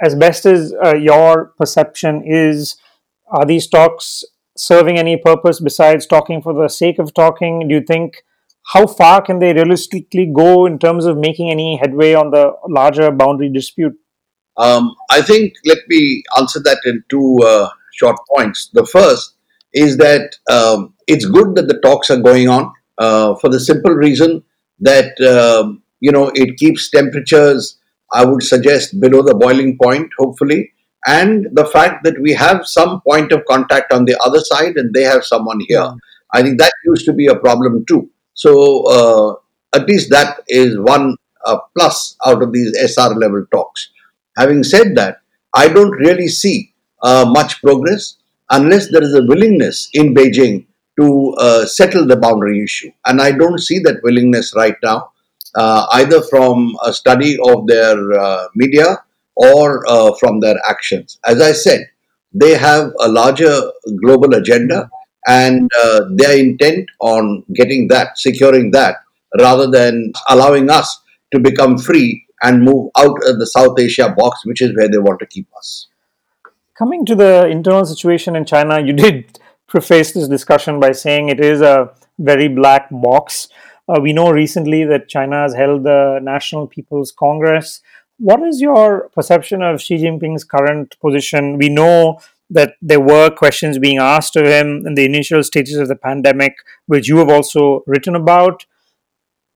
As 0.00 0.14
best 0.14 0.44
as 0.46 0.74
uh, 0.84 0.96
your 0.96 1.52
perception 1.58 2.22
is, 2.24 2.76
are 3.28 3.44
these 3.44 3.68
talks 3.68 4.24
serving 4.56 4.98
any 4.98 5.16
purpose 5.16 5.60
besides 5.60 6.06
talking 6.06 6.42
for 6.42 6.52
the 6.52 6.68
sake 6.68 6.98
of 6.98 7.14
talking? 7.14 7.68
Do 7.68 7.74
you 7.74 7.80
think 7.80 8.24
how 8.66 8.86
far 8.86 9.22
can 9.22 9.38
they 9.38 9.52
realistically 9.52 10.26
go 10.26 10.66
in 10.66 10.78
terms 10.78 11.06
of 11.06 11.16
making 11.16 11.50
any 11.50 11.76
headway 11.76 12.14
on 12.14 12.30
the 12.30 12.52
larger 12.68 13.10
boundary 13.10 13.50
dispute? 13.50 13.96
Um, 14.56 14.94
I 15.10 15.22
think 15.22 15.54
let 15.64 15.78
me 15.88 16.24
answer 16.36 16.60
that 16.64 16.80
in 16.84 17.04
two 17.08 17.38
uh, 17.44 17.70
short 17.94 18.16
points. 18.34 18.68
The 18.72 18.84
first 18.84 19.36
is 19.74 19.96
that 19.98 20.36
um, 20.50 20.94
it's 21.06 21.24
good 21.24 21.54
that 21.56 21.68
the 21.68 21.80
talks 21.80 22.10
are 22.10 22.20
going 22.20 22.48
on 22.48 22.72
uh, 22.98 23.34
for 23.36 23.50
the 23.50 23.60
simple 23.60 23.92
reason 23.92 24.42
that 24.80 25.18
um, 25.20 25.82
you 26.00 26.12
know 26.12 26.30
it 26.34 26.56
keeps 26.56 26.90
temperatures. 26.90 27.78
I 28.12 28.24
would 28.24 28.42
suggest 28.42 28.98
below 29.00 29.22
the 29.22 29.34
boiling 29.34 29.76
point, 29.82 30.10
hopefully, 30.18 30.72
and 31.06 31.46
the 31.52 31.66
fact 31.66 32.04
that 32.04 32.20
we 32.20 32.32
have 32.32 32.66
some 32.66 33.00
point 33.02 33.32
of 33.32 33.44
contact 33.46 33.92
on 33.92 34.06
the 34.06 34.18
other 34.24 34.40
side 34.40 34.76
and 34.76 34.94
they 34.94 35.02
have 35.02 35.24
someone 35.24 35.60
here. 35.68 35.90
I 36.32 36.42
think 36.42 36.58
that 36.58 36.72
used 36.84 37.04
to 37.06 37.12
be 37.12 37.26
a 37.26 37.36
problem 37.36 37.84
too. 37.86 38.10
So 38.34 38.86
uh, 38.86 39.34
at 39.78 39.86
least 39.88 40.10
that 40.10 40.40
is 40.48 40.78
one 40.78 41.16
uh, 41.44 41.58
plus 41.76 42.16
out 42.26 42.42
of 42.42 42.52
these 42.52 42.72
SR 42.76 43.14
level 43.14 43.44
talks. 43.52 43.90
Having 44.36 44.64
said 44.64 44.94
that, 44.96 45.18
I 45.54 45.68
don't 45.68 45.90
really 45.90 46.28
see 46.28 46.74
uh, 47.02 47.24
much 47.28 47.60
progress 47.62 48.16
unless 48.50 48.90
there 48.90 49.02
is 49.02 49.14
a 49.14 49.24
willingness 49.24 49.88
in 49.92 50.14
Beijing 50.14 50.66
to 50.98 51.34
uh, 51.38 51.64
settle 51.66 52.06
the 52.06 52.16
boundary 52.16 52.62
issue. 52.62 52.90
And 53.06 53.20
I 53.20 53.32
don't 53.32 53.58
see 53.60 53.78
that 53.80 54.00
willingness 54.02 54.52
right 54.56 54.76
now, 54.82 55.12
uh, 55.54 55.86
either 55.92 56.22
from 56.22 56.76
a 56.84 56.92
study 56.92 57.38
of 57.44 57.66
their 57.66 58.12
uh, 58.12 58.48
media 58.54 59.04
or 59.36 59.84
uh, 59.88 60.12
from 60.18 60.40
their 60.40 60.56
actions. 60.68 61.18
As 61.24 61.40
I 61.40 61.52
said, 61.52 61.88
they 62.32 62.56
have 62.56 62.92
a 63.00 63.08
larger 63.08 63.60
global 64.02 64.34
agenda 64.34 64.90
and 65.26 65.70
uh, 65.82 66.00
they 66.12 66.26
are 66.26 66.38
intent 66.38 66.88
on 67.00 67.44
getting 67.54 67.88
that, 67.88 68.18
securing 68.18 68.70
that, 68.72 68.96
rather 69.40 69.70
than 69.70 70.12
allowing 70.28 70.70
us 70.70 71.00
to 71.32 71.38
become 71.38 71.78
free 71.78 72.24
and 72.42 72.62
move 72.62 72.90
out 72.96 73.16
of 73.26 73.38
the 73.38 73.46
South 73.46 73.78
Asia 73.78 74.14
box, 74.16 74.40
which 74.44 74.62
is 74.62 74.74
where 74.76 74.88
they 74.88 74.98
want 74.98 75.18
to 75.20 75.26
keep 75.26 75.46
us. 75.56 75.87
Coming 76.78 77.04
to 77.06 77.16
the 77.16 77.48
internal 77.48 77.84
situation 77.84 78.36
in 78.36 78.44
China, 78.44 78.80
you 78.80 78.92
did 78.92 79.40
preface 79.66 80.12
this 80.12 80.28
discussion 80.28 80.78
by 80.78 80.92
saying 80.92 81.28
it 81.28 81.40
is 81.40 81.60
a 81.60 81.92
very 82.20 82.46
black 82.46 82.86
box. 82.92 83.48
Uh, 83.88 83.98
we 84.00 84.12
know 84.12 84.30
recently 84.30 84.84
that 84.84 85.08
China 85.08 85.42
has 85.42 85.54
held 85.54 85.82
the 85.82 86.20
National 86.22 86.68
People's 86.68 87.10
Congress. 87.10 87.80
What 88.18 88.44
is 88.44 88.60
your 88.60 89.08
perception 89.08 89.60
of 89.60 89.82
Xi 89.82 89.96
Jinping's 89.96 90.44
current 90.44 90.94
position? 91.00 91.58
We 91.58 91.68
know 91.68 92.20
that 92.48 92.74
there 92.80 93.00
were 93.00 93.28
questions 93.28 93.80
being 93.80 93.98
asked 93.98 94.36
of 94.36 94.46
him 94.46 94.86
in 94.86 94.94
the 94.94 95.04
initial 95.04 95.42
stages 95.42 95.78
of 95.78 95.88
the 95.88 95.96
pandemic, 95.96 96.58
which 96.86 97.08
you 97.08 97.16
have 97.16 97.28
also 97.28 97.82
written 97.88 98.14
about. 98.14 98.66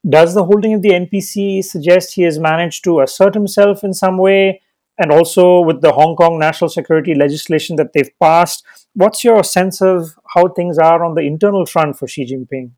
Does 0.08 0.34
the 0.34 0.46
holding 0.46 0.74
of 0.74 0.82
the 0.82 0.90
NPC 0.90 1.62
suggest 1.62 2.14
he 2.14 2.22
has 2.22 2.40
managed 2.40 2.82
to 2.82 3.00
assert 3.00 3.34
himself 3.34 3.84
in 3.84 3.94
some 3.94 4.18
way? 4.18 4.60
And 5.02 5.10
also 5.10 5.60
with 5.60 5.80
the 5.80 5.90
Hong 5.90 6.14
Kong 6.14 6.38
national 6.38 6.70
security 6.70 7.12
legislation 7.12 7.74
that 7.74 7.92
they've 7.92 8.16
passed, 8.20 8.64
what's 8.94 9.24
your 9.24 9.42
sense 9.42 9.82
of 9.82 10.14
how 10.32 10.46
things 10.46 10.78
are 10.78 11.02
on 11.02 11.16
the 11.16 11.22
internal 11.22 11.66
front 11.66 11.98
for 11.98 12.06
Xi 12.06 12.24
Jinping? 12.24 12.70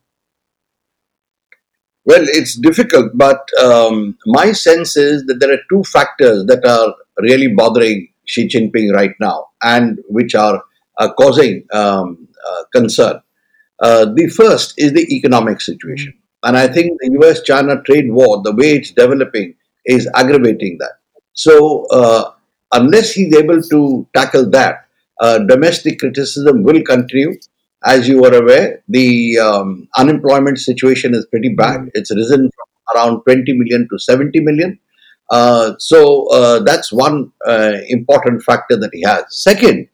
Well, 2.03 2.25
it's 2.27 2.55
difficult, 2.55 3.11
but 3.13 3.47
um, 3.61 4.17
my 4.25 4.53
sense 4.53 4.97
is 4.97 5.23
that 5.27 5.39
there 5.39 5.53
are 5.53 5.59
two 5.69 5.83
factors 5.83 6.45
that 6.47 6.65
are 6.65 6.95
really 7.19 7.49
bothering 7.49 8.07
Xi 8.25 8.47
Jinping 8.47 8.91
right 8.91 9.13
now 9.19 9.49
and 9.61 9.99
which 10.09 10.33
are 10.33 10.63
uh, 10.97 11.13
causing 11.13 11.63
um, 11.73 12.27
uh, 12.49 12.63
concern. 12.73 13.21
Uh, 13.79 14.05
the 14.15 14.27
first 14.29 14.73
is 14.77 14.93
the 14.93 15.05
economic 15.15 15.61
situation. 15.61 16.11
And 16.41 16.57
I 16.57 16.67
think 16.67 16.97
the 17.01 17.19
US 17.21 17.43
China 17.43 17.83
trade 17.83 18.11
war, 18.11 18.41
the 18.43 18.55
way 18.55 18.73
it's 18.73 18.91
developing, 18.91 19.53
is 19.85 20.09
aggravating 20.15 20.77
that. 20.79 20.93
So, 21.35 21.85
uh, 21.91 22.31
unless 22.73 23.11
he's 23.11 23.35
able 23.35 23.61
to 23.61 24.07
tackle 24.15 24.49
that, 24.51 24.87
uh, 25.21 25.39
domestic 25.39 25.99
criticism 25.99 26.63
will 26.63 26.81
continue. 26.83 27.33
As 27.85 28.07
you 28.07 28.23
are 28.25 28.33
aware, 28.33 28.83
the 28.87 29.37
um, 29.39 29.87
unemployment 29.97 30.57
situation 30.57 31.13
is 31.13 31.25
pretty 31.27 31.53
bad. 31.53 31.91
It's 31.93 32.15
risen 32.15 32.49
from 32.49 32.95
around 32.95 33.23
20 33.23 33.53
million 33.53 33.87
to 33.91 33.99
70 33.99 34.39
million. 34.41 34.79
Uh, 35.29 35.73
so, 35.77 36.27
uh, 36.33 36.59
that's 36.63 36.91
one 36.91 37.31
uh, 37.45 37.73
important 37.89 38.43
factor 38.43 38.77
that 38.77 38.91
he 38.93 39.03
has. 39.03 39.23
Second 39.29 39.87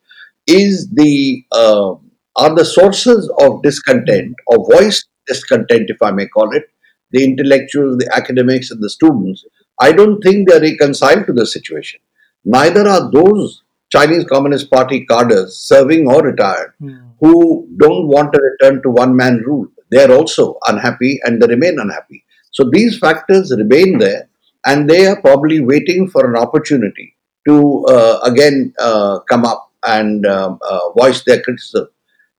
is 0.48 0.90
the 0.94 1.44
uh, 1.52 1.96
are 2.38 2.56
the 2.56 2.66
sources 2.66 3.32
of 3.40 3.62
discontent 3.64 4.36
or 4.48 4.66
voiced 4.72 5.08
discontent, 5.28 5.90
if 5.90 5.98
I 6.02 6.12
may 6.12 6.28
call 6.28 6.56
it, 6.56 6.64
the 7.12 7.24
intellectuals, 7.24 7.98
the 7.98 8.10
academics, 8.16 8.72
and 8.72 8.82
the 8.82 8.90
students. 8.90 9.44
I 9.82 9.92
don't 9.92 10.22
think 10.22 10.48
they 10.48 10.58
are 10.58 10.62
reconciled 10.62 11.26
to 11.28 11.34
the 11.34 11.46
situation. 11.46 12.00
Neither 12.46 12.88
are 12.88 13.12
those 13.12 13.64
Chinese 13.92 14.26
Communist 14.26 14.72
Party 14.72 15.06
cadres, 15.06 15.58
serving 15.58 16.08
or 16.08 16.22
retired, 16.22 16.74
who 17.20 17.68
don't 17.78 18.08
want 18.08 18.36
a 18.36 18.40
return 18.40 18.82
to 18.84 18.90
one 18.90 19.16
man 19.16 19.40
rule. 19.46 19.68
They 19.92 20.04
are 20.04 20.12
also 20.12 20.58
unhappy 20.68 21.20
and 21.24 21.42
they 21.42 21.48
remain 21.48 21.78
unhappy. 21.80 22.24
So 22.52 22.70
these 22.72 22.98
factors 22.98 23.54
remain 23.58 23.98
there 23.98 24.30
and 24.66 24.90
they 24.90 25.08
are 25.08 25.20
probably 25.20 25.60
waiting 25.60 26.10
for 26.10 26.30
an 26.30 26.38
opportunity 26.38 27.16
to 27.48 27.86
uh, 27.86 28.20
again 28.24 28.74
uh, 28.80 29.20
come 29.22 29.46
up 29.46 29.72
and 29.86 30.26
um, 30.26 30.60
uh, 30.68 30.92
voice 30.92 31.24
their 31.24 31.42
criticism. 31.42 31.88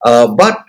Uh, 0.05 0.29
but 0.29 0.65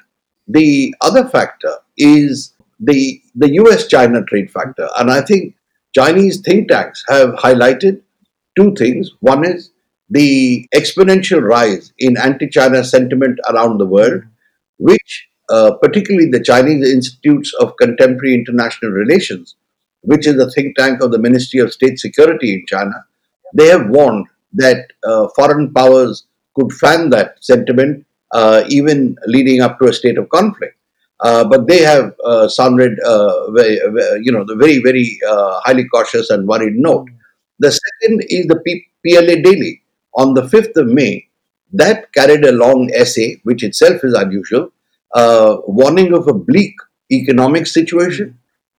the 0.48 0.94
other 1.02 1.28
factor 1.30 1.76
is 1.98 2.54
the 2.80 3.22
the 3.36 3.54
US 3.62 3.88
China 3.88 4.24
trade 4.24 4.52
factor. 4.52 4.90
And 4.98 5.10
I 5.12 5.22
think 5.22 5.56
Chinese 5.94 6.42
think 6.42 6.70
tanks 6.70 7.04
have 7.08 7.30
highlighted 7.36 8.02
two 8.58 8.74
things. 8.76 9.12
One 9.20 9.46
is 9.46 9.72
the 10.10 10.68
exponential 10.76 11.42
rise 11.42 11.94
in 11.98 12.18
anti 12.18 12.48
China 12.48 12.84
sentiment 12.84 13.40
around 13.50 13.78
the 13.78 13.86
world, 13.86 14.24
which 14.78 15.28
uh, 15.50 15.72
particularly 15.82 16.30
the 16.30 16.44
Chinese 16.44 16.90
Institutes 16.90 17.54
of 17.60 17.78
Contemporary 17.78 18.34
International 18.34 18.92
Relations, 18.92 19.56
which 20.02 20.26
is 20.28 20.40
a 20.40 20.50
think 20.52 20.76
tank 20.76 21.02
of 21.02 21.12
the 21.12 21.20
Ministry 21.20 21.60
of 21.60 21.74
State 21.74 22.00
Security 22.00 22.54
in 22.54 22.66
China, 22.68 23.06
they 23.54 23.68
have 23.68 23.90
warned 23.90 24.28
that 24.54 24.88
uh, 25.04 25.28
foreign 25.36 25.74
powers 25.74 26.26
could 26.56 26.72
fan 26.72 27.10
that 27.10 27.44
sentiment 27.44 28.06
uh, 28.32 28.64
even 28.68 29.16
leading 29.26 29.62
up 29.62 29.80
to 29.80 29.88
a 29.88 29.94
state 29.94 30.18
of 30.18 30.30
conflict. 30.30 30.76
Uh, 31.24 31.44
but 31.48 31.68
they 31.68 31.80
have 31.82 32.14
uh, 32.26 32.48
sounded, 32.50 33.00
uh, 33.00 33.50
very, 33.52 33.76
you 34.22 34.32
know, 34.32 34.44
the 34.46 34.56
very, 34.56 34.80
very 34.80 35.20
highly 35.66 35.88
cautious 35.88 36.30
and 36.30 36.48
worried 36.48 36.76
note. 36.76 37.08
The 37.60 37.72
second 37.72 38.24
is 38.28 38.48
the 38.48 38.60
P- 38.66 38.86
PLA 39.06 39.42
Daily 39.42 39.82
on 40.16 40.34
the 40.34 40.44
5th 40.44 40.76
of 40.76 40.88
May. 40.88 41.28
That 41.72 42.12
carried 42.14 42.46
a 42.46 42.52
long 42.52 42.92
essay, 42.94 43.40
which 43.44 43.64
itself 43.64 44.04
is 44.04 44.14
unusual, 44.14 44.72
uh, 45.14 45.58
warning 45.66 46.14
of 46.14 46.28
a 46.28 46.34
bleak 46.34 46.76
economic 47.12 47.68
situation 47.68 48.38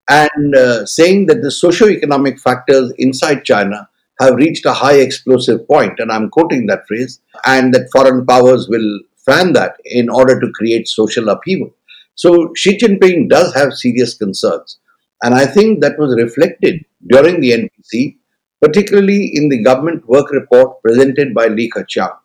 and 0.10 0.56
uh, 0.56 0.86
saying 0.86 1.28
that 1.28 1.42
the 1.42 1.52
socio-economic 1.52 2.40
factors 2.40 2.92
inside 2.98 3.46
China 3.46 3.88
have 4.20 4.36
reached 4.36 4.66
a 4.66 4.74
high 4.74 4.98
explosive 5.00 5.66
point, 5.68 6.00
and 6.00 6.12
I'm 6.12 6.30
quoting 6.30 6.68
that 6.68 6.88
phrase, 6.88 7.20
and 7.46 7.74
that 7.74 7.90
foreign 7.92 8.26
powers 8.26 8.68
will 8.70 9.00
fan 9.26 9.54
that 9.54 9.78
in 9.86 10.10
order 10.10 10.40
to 10.40 10.52
create 10.52 10.88
social 10.88 11.30
upheaval. 11.30 11.74
So 12.16 12.54
Xi 12.56 12.78
Jinping 12.78 13.30
does 13.30 13.54
have 13.56 13.74
serious 13.74 14.14
concerns, 14.16 14.80
and 15.24 15.34
I 15.34 15.46
think 15.46 15.82
that 15.82 15.98
was 15.98 16.16
reflected 16.16 16.86
during 17.08 17.42
the 17.42 17.52
NPC, 17.52 18.18
particularly 18.62 19.32
in 19.34 19.50
the 19.50 19.64
government 19.64 20.08
work 20.08 20.32
report 20.32 20.82
presented 20.84 21.34
by 21.34 21.48
Li 21.48 21.72
Keqiang. 21.76 22.16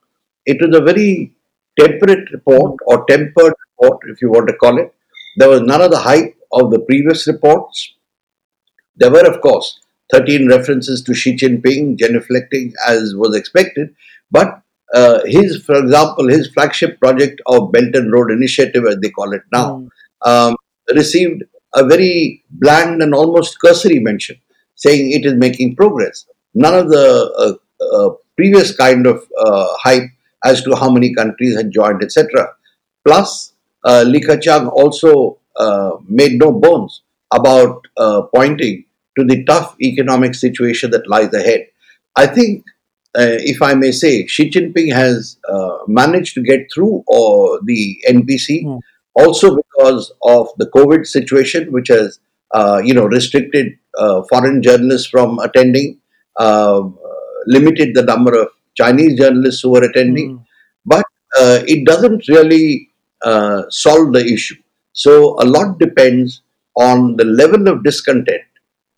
It 0.47 0.59
was 0.61 0.77
a 0.77 0.85
very 0.85 1.33
temperate 1.79 2.31
report 2.33 2.77
or 2.87 3.05
tempered 3.07 3.55
report, 3.71 3.99
if 4.09 4.21
you 4.21 4.31
want 4.31 4.49
to 4.49 4.55
call 4.55 4.79
it. 4.79 4.95
There 5.37 5.49
was 5.49 5.63
none 5.63 5.81
of 5.81 5.91
the 5.91 5.99
hype 5.99 6.37
of 6.53 6.71
the 6.71 6.81
previous 6.81 7.27
reports. 7.27 7.95
There 8.97 9.11
were, 9.11 9.27
of 9.27 9.41
course, 9.41 9.81
13 10.13 10.49
references 10.49 11.03
to 11.03 11.15
Xi 11.15 11.37
Jinping, 11.37 11.97
genuflecting 11.97 12.73
as 12.87 13.15
was 13.15 13.37
expected, 13.37 13.95
but 14.31 14.63
uh, 14.95 15.21
his, 15.25 15.63
for 15.63 15.77
example, 15.77 16.29
his 16.29 16.49
flagship 16.49 16.99
project 16.99 17.41
of 17.47 17.73
Belt 17.73 17.95
and 17.95 18.13
Road 18.13 18.31
Initiative, 18.31 18.85
as 18.87 18.97
they 19.03 19.11
call 19.11 19.33
it 19.33 19.43
now, 19.53 19.79
mm. 19.79 19.89
um, 20.29 20.57
received 20.95 21.45
a 21.75 21.85
very 21.85 22.43
bland 22.51 23.03
and 23.03 23.15
almost 23.15 23.61
cursory 23.61 23.99
mention, 23.99 24.37
saying 24.75 25.11
it 25.13 25.27
is 25.27 25.35
making 25.35 25.77
progress. 25.77 26.27
None 26.55 26.75
of 26.75 26.89
the 26.89 27.59
uh, 27.83 27.85
uh, 27.85 28.15
previous 28.37 28.75
kind 28.75 29.07
of 29.07 29.27
uh, 29.39 29.69
hype 29.83 30.11
as 30.45 30.63
to 30.63 30.75
how 30.75 30.91
many 30.91 31.15
countries 31.15 31.57
had 31.57 31.71
joined, 31.71 32.03
etc. 32.03 32.49
Plus, 33.07 33.53
uh, 33.85 34.05
Li 34.07 34.21
Keqiang 34.21 34.71
also 34.73 35.39
uh, 35.57 35.93
made 36.09 36.39
no 36.39 36.53
bones 36.53 37.03
about 37.33 37.87
uh, 37.97 38.23
pointing 38.35 38.85
to 39.19 39.25
the 39.25 39.45
tough 39.45 39.75
economic 39.83 40.35
situation 40.35 40.91
that 40.93 41.09
lies 41.09 41.33
ahead. 41.35 41.67
I 42.17 42.27
think, 42.27 42.65
uh, 43.17 43.41
if 43.41 43.63
I 43.63 43.75
may 43.75 43.91
say, 43.91 44.27
Xi 44.27 44.51
Jinping 44.51 44.93
has 44.93 45.39
uh, 45.49 45.79
managed 45.87 46.35
to 46.35 46.43
get 46.43 46.69
through 46.73 47.05
uh, 47.09 47.59
the 47.65 47.99
NPC 48.09 48.65
mm. 48.65 48.81
also 49.15 49.57
because 49.57 50.13
of 50.25 50.49
the 50.59 50.67
COVID 50.67 51.07
situation, 51.07 51.73
which 51.73 51.89
has 51.89 52.21
you 52.85 52.95
know 52.95 53.07
restricted 53.07 53.79
foreign 54.29 54.63
journalists 54.63 55.09
from 55.09 55.39
attending, 55.39 55.99
limited 57.47 57.95
the 57.95 58.05
number 58.07 58.35
of 58.39 58.49
Chinese 58.77 59.19
journalists 59.19 59.63
who 59.63 59.71
were 59.71 59.85
attending, 59.85 60.39
mm. 60.39 60.45
but 60.85 61.05
it 61.67 61.87
doesn't 61.87 62.29
really 62.29 62.91
solve 63.71 64.13
the 64.13 64.25
issue. 64.25 64.57
So 64.93 65.41
a 65.41 65.47
lot 65.47 65.79
depends 65.79 66.43
on 66.77 67.17
the 67.17 67.25
level 67.25 67.69
of 67.69 67.85
discontent 67.85 68.43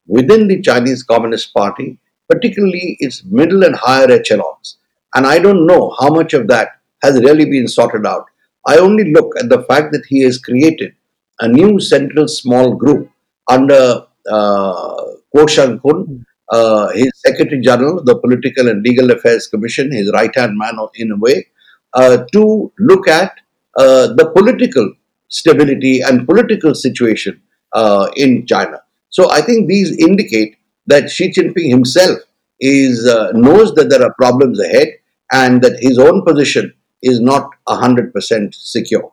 within 0.07 0.49
the 0.49 0.61
Chinese 0.61 1.03
Communist 1.03 1.55
Party, 1.55 1.99
particularly 2.31 2.97
its 3.01 3.25
middle 3.25 3.65
and 3.65 3.77
higher 3.77 4.11
echelons. 4.11 4.79
And 5.15 5.27
I 5.27 5.39
don't 5.39 5.67
know 5.67 5.95
how 6.01 6.11
much 6.11 6.33
of 6.35 6.47
that 6.49 6.69
has 7.03 7.21
really 7.21 7.47
been 7.47 7.69
sorted 7.69 8.07
out. 8.07 8.27
I 8.67 8.77
only 8.77 9.13
look 9.13 9.33
at 9.39 9.49
the 9.49 9.63
fact 9.63 9.93
that 9.93 10.05
he 10.09 10.23
has 10.23 10.39
created 10.39 10.95
a 11.41 11.49
new 11.49 11.81
central 11.81 12.29
small 12.29 12.75
group 12.75 13.11
under 13.51 14.05
uh, 14.31 14.95
Guo 15.35 15.47
Shengkun, 15.55 16.25
uh, 16.51 16.89
his 16.91 17.11
Secretary 17.27 17.61
General, 17.61 18.03
the 18.05 18.19
Political 18.19 18.69
and 18.69 18.83
Legal 18.83 19.11
Affairs 19.11 19.47
Commission, 19.47 19.91
his 19.91 20.11
right-hand 20.13 20.57
man 20.57 20.77
in 20.97 21.13
a 21.13 21.17
way, 21.17 21.47
uh, 21.95 22.19
to 22.33 22.73
look 22.79 23.09
at 23.09 23.33
uh, 23.77 24.09
the 24.09 24.31
political 24.35 24.93
stability 25.29 26.01
and 26.01 26.27
political 26.27 26.75
situation 26.75 27.41
uh, 27.73 28.09
in 28.17 28.47
China. 28.47 28.83
So 29.09 29.31
I 29.31 29.41
think 29.41 29.69
these 29.69 29.97
indicate 29.99 30.57
that 30.91 31.11
Xi 31.11 31.31
Jinping 31.31 31.69
himself 31.69 32.19
is 32.61 33.07
uh, 33.07 33.33
knows 33.33 33.75
that 33.75 33.89
there 33.89 34.03
are 34.03 34.15
problems 34.15 34.61
ahead 34.61 34.89
and 35.33 35.63
that 35.63 35.81
his 35.81 35.99
own 35.99 36.25
position 36.25 36.75
is 37.03 37.21
not 37.21 37.51
100% 37.69 38.55
secure. 38.55 39.13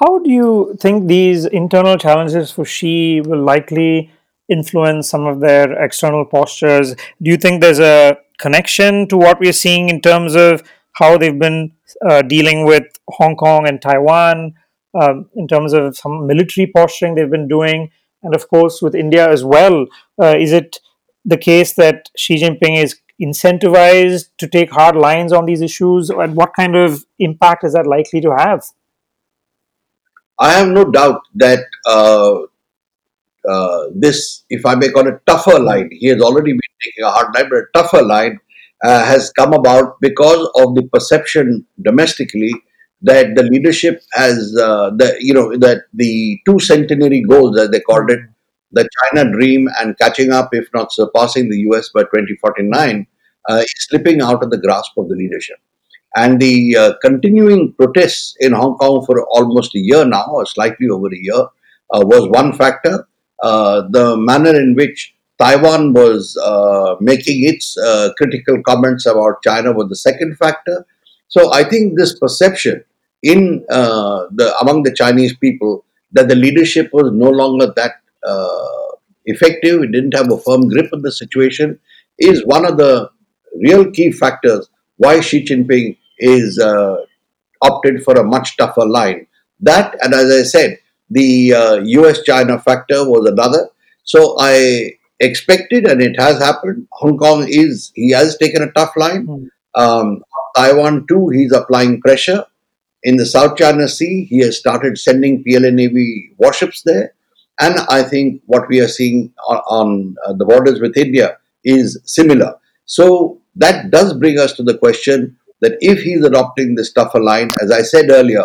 How 0.00 0.18
do 0.18 0.30
you 0.30 0.76
think 0.80 1.08
these 1.08 1.44
internal 1.44 1.98
challenges 1.98 2.50
for 2.50 2.64
Xi 2.64 3.20
will 3.20 3.42
likely 3.42 4.10
influence 4.48 5.08
some 5.08 5.26
of 5.26 5.40
their 5.40 5.72
external 5.82 6.24
postures? 6.24 6.94
Do 6.94 7.30
you 7.30 7.36
think 7.36 7.60
there's 7.60 7.80
a 7.80 8.16
connection 8.38 9.08
to 9.08 9.16
what 9.16 9.40
we're 9.40 9.52
seeing 9.52 9.88
in 9.88 10.00
terms 10.00 10.34
of 10.34 10.62
how 10.92 11.18
they've 11.18 11.38
been 11.38 11.72
uh, 12.08 12.22
dealing 12.22 12.64
with 12.64 12.84
Hong 13.08 13.36
Kong 13.36 13.66
and 13.68 13.80
Taiwan? 13.82 14.54
um, 15.00 15.28
in 15.34 15.46
terms 15.46 15.72
of 15.72 15.96
some 15.96 16.26
military 16.26 16.66
posturing 16.66 17.14
they've 17.14 17.30
been 17.30 17.48
doing, 17.48 17.90
and 18.26 18.34
of 18.34 18.48
course 18.48 18.82
with 18.82 18.94
India 18.94 19.30
as 19.30 19.44
well. 19.44 19.86
Uh, 20.20 20.36
is 20.36 20.52
it 20.52 20.80
the 21.24 21.36
case 21.36 21.74
that 21.74 22.10
Xi 22.16 22.36
Jinping 22.36 22.76
is 22.82 23.00
incentivized 23.22 24.28
to 24.38 24.46
take 24.46 24.70
hard 24.70 24.96
lines 24.96 25.32
on 25.32 25.46
these 25.46 25.62
issues, 25.62 26.10
and 26.10 26.36
what 26.36 26.52
kind 26.54 26.76
of 26.76 27.06
impact 27.18 27.64
is 27.64 27.72
that 27.72 27.86
likely 27.86 28.20
to 28.20 28.34
have? 28.36 28.64
I 30.38 30.52
have 30.52 30.68
no 30.68 30.84
doubt 30.84 31.22
that 31.36 31.64
uh, 31.86 32.40
uh, 33.48 33.84
this, 33.94 34.44
if 34.50 34.66
I 34.66 34.74
may 34.74 34.90
call 34.90 35.06
it 35.06 35.20
tougher 35.26 35.58
line, 35.58 35.88
he 35.92 36.08
has 36.08 36.20
already 36.20 36.52
been 36.52 36.60
taking 36.82 37.04
a 37.04 37.10
hard 37.10 37.34
line, 37.34 37.48
but 37.48 37.58
a 37.58 37.64
tougher 37.72 38.02
line 38.02 38.38
uh, 38.84 39.04
has 39.04 39.30
come 39.30 39.54
about 39.54 39.98
because 40.00 40.48
of 40.56 40.74
the 40.74 40.86
perception 40.92 41.64
domestically 41.80 42.52
that 43.02 43.34
the 43.34 43.42
leadership 43.42 44.02
has 44.12 44.56
uh, 44.60 44.90
the 44.96 45.16
you 45.20 45.34
know 45.34 45.56
that 45.56 45.84
the 45.94 46.40
two 46.46 46.58
centenary 46.60 47.22
goals 47.28 47.58
as 47.58 47.70
they 47.70 47.80
called 47.80 48.10
it 48.10 48.20
the 48.72 48.88
china 48.98 49.30
dream 49.30 49.68
and 49.78 49.98
catching 49.98 50.32
up 50.32 50.48
if 50.52 50.68
not 50.74 50.92
surpassing 50.92 51.48
the 51.48 51.58
us 51.58 51.90
by 51.94 52.02
2049 52.02 53.06
uh, 53.48 53.56
is 53.56 53.72
slipping 53.88 54.20
out 54.20 54.42
of 54.42 54.50
the 54.50 54.58
grasp 54.58 54.92
of 54.96 55.08
the 55.08 55.14
leadership. 55.14 55.56
And 56.16 56.40
the 56.40 56.76
uh, 56.76 56.92
continuing 57.02 57.74
protests 57.74 58.34
in 58.40 58.52
hong 58.52 58.76
kong 58.78 59.04
for 59.04 59.24
almost 59.28 59.74
a 59.74 59.78
year 59.78 60.04
now 60.04 60.26
or 60.30 60.46
slightly 60.46 60.88
over 60.88 61.08
a 61.08 61.18
year 61.18 61.42
uh, 61.92 62.02
was 62.04 62.28
one 62.28 62.52
factor. 62.52 63.06
Uh, 63.42 63.82
the 63.90 64.16
manner 64.16 64.54
in 64.58 64.74
which 64.74 65.14
taiwan 65.38 65.92
was 65.92 66.34
uh, 66.42 66.96
making 67.00 67.44
its 67.44 67.76
critical 68.16 68.62
comments 68.66 69.04
about 69.04 69.42
china 69.44 69.70
was 69.70 69.86
the 69.90 69.96
second 69.96 70.34
factor 70.38 70.86
so 71.28 71.52
I 71.52 71.64
think 71.64 71.98
this 71.98 72.18
perception 72.18 72.84
in 73.22 73.64
uh, 73.70 74.26
the 74.32 74.56
among 74.60 74.82
the 74.82 74.94
Chinese 74.94 75.36
people 75.36 75.84
that 76.12 76.28
the 76.28 76.34
leadership 76.34 76.90
was 76.92 77.10
no 77.12 77.30
longer 77.30 77.72
that 77.76 77.92
uh, 78.26 78.96
effective, 79.24 79.82
it 79.82 79.92
didn't 79.92 80.14
have 80.14 80.30
a 80.30 80.38
firm 80.38 80.68
grip 80.68 80.86
on 80.92 81.02
the 81.02 81.12
situation, 81.12 81.78
is 82.18 82.44
one 82.46 82.64
of 82.64 82.76
the 82.76 83.10
real 83.60 83.90
key 83.90 84.12
factors 84.12 84.68
why 84.96 85.20
Xi 85.20 85.44
Jinping 85.44 85.96
is 86.18 86.58
uh, 86.58 86.96
opted 87.62 88.02
for 88.02 88.14
a 88.14 88.24
much 88.24 88.56
tougher 88.56 88.86
line. 88.86 89.26
That, 89.60 89.96
and 90.02 90.14
as 90.14 90.30
I 90.30 90.42
said, 90.42 90.78
the 91.10 91.54
uh, 91.54 91.74
US 91.76 92.22
China 92.22 92.58
factor 92.58 93.08
was 93.08 93.28
another. 93.28 93.68
So 94.04 94.36
I 94.38 94.92
expected, 95.20 95.86
and 95.86 96.00
it 96.00 96.18
has 96.18 96.38
happened. 96.38 96.86
Hong 96.92 97.16
Kong 97.18 97.46
is, 97.48 97.92
he 97.94 98.10
has 98.12 98.36
taken 98.38 98.62
a 98.62 98.72
tough 98.72 98.92
line. 98.96 99.26
Mm. 99.26 99.48
Um, 99.74 100.22
Taiwan 100.56 101.06
too, 101.08 101.28
he's 101.28 101.52
applying 101.52 102.00
pressure. 102.00 102.44
In 103.02 103.16
the 103.16 103.26
South 103.26 103.56
China 103.56 103.88
Sea, 103.88 104.24
he 104.24 104.38
has 104.40 104.58
started 104.58 104.98
sending 104.98 105.44
PLA 105.44 105.70
Navy 105.70 106.32
warships 106.38 106.82
there. 106.84 107.14
And 107.60 107.78
I 107.88 108.02
think 108.02 108.42
what 108.46 108.68
we 108.68 108.80
are 108.80 108.88
seeing 108.88 109.32
on, 109.48 109.56
on 109.68 110.16
uh, 110.26 110.32
the 110.34 110.44
borders 110.44 110.80
with 110.80 110.96
India 110.96 111.38
is 111.64 112.00
similar. 112.04 112.54
So 112.84 113.40
that 113.56 113.90
does 113.90 114.14
bring 114.14 114.38
us 114.38 114.52
to 114.54 114.62
the 114.62 114.76
question 114.76 115.36
that 115.60 115.76
if 115.80 116.02
he's 116.02 116.24
adopting 116.24 116.74
this 116.74 116.92
tougher 116.92 117.20
line, 117.20 117.50
as 117.62 117.70
I 117.70 117.82
said 117.82 118.10
earlier, 118.10 118.42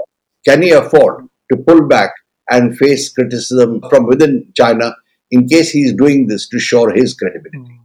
can 0.47 0.61
he 0.61 0.71
afford 0.71 1.27
to 1.51 1.57
pull 1.57 1.87
back 1.87 2.11
and 2.49 2.77
face 2.77 3.11
criticism 3.11 3.81
from 3.89 4.05
within 4.05 4.51
China 4.55 4.95
in 5.29 5.47
case 5.47 5.71
he's 5.71 5.93
doing 5.93 6.27
this 6.27 6.47
to 6.49 6.59
shore 6.59 6.91
his 6.91 7.13
credibility? 7.13 7.79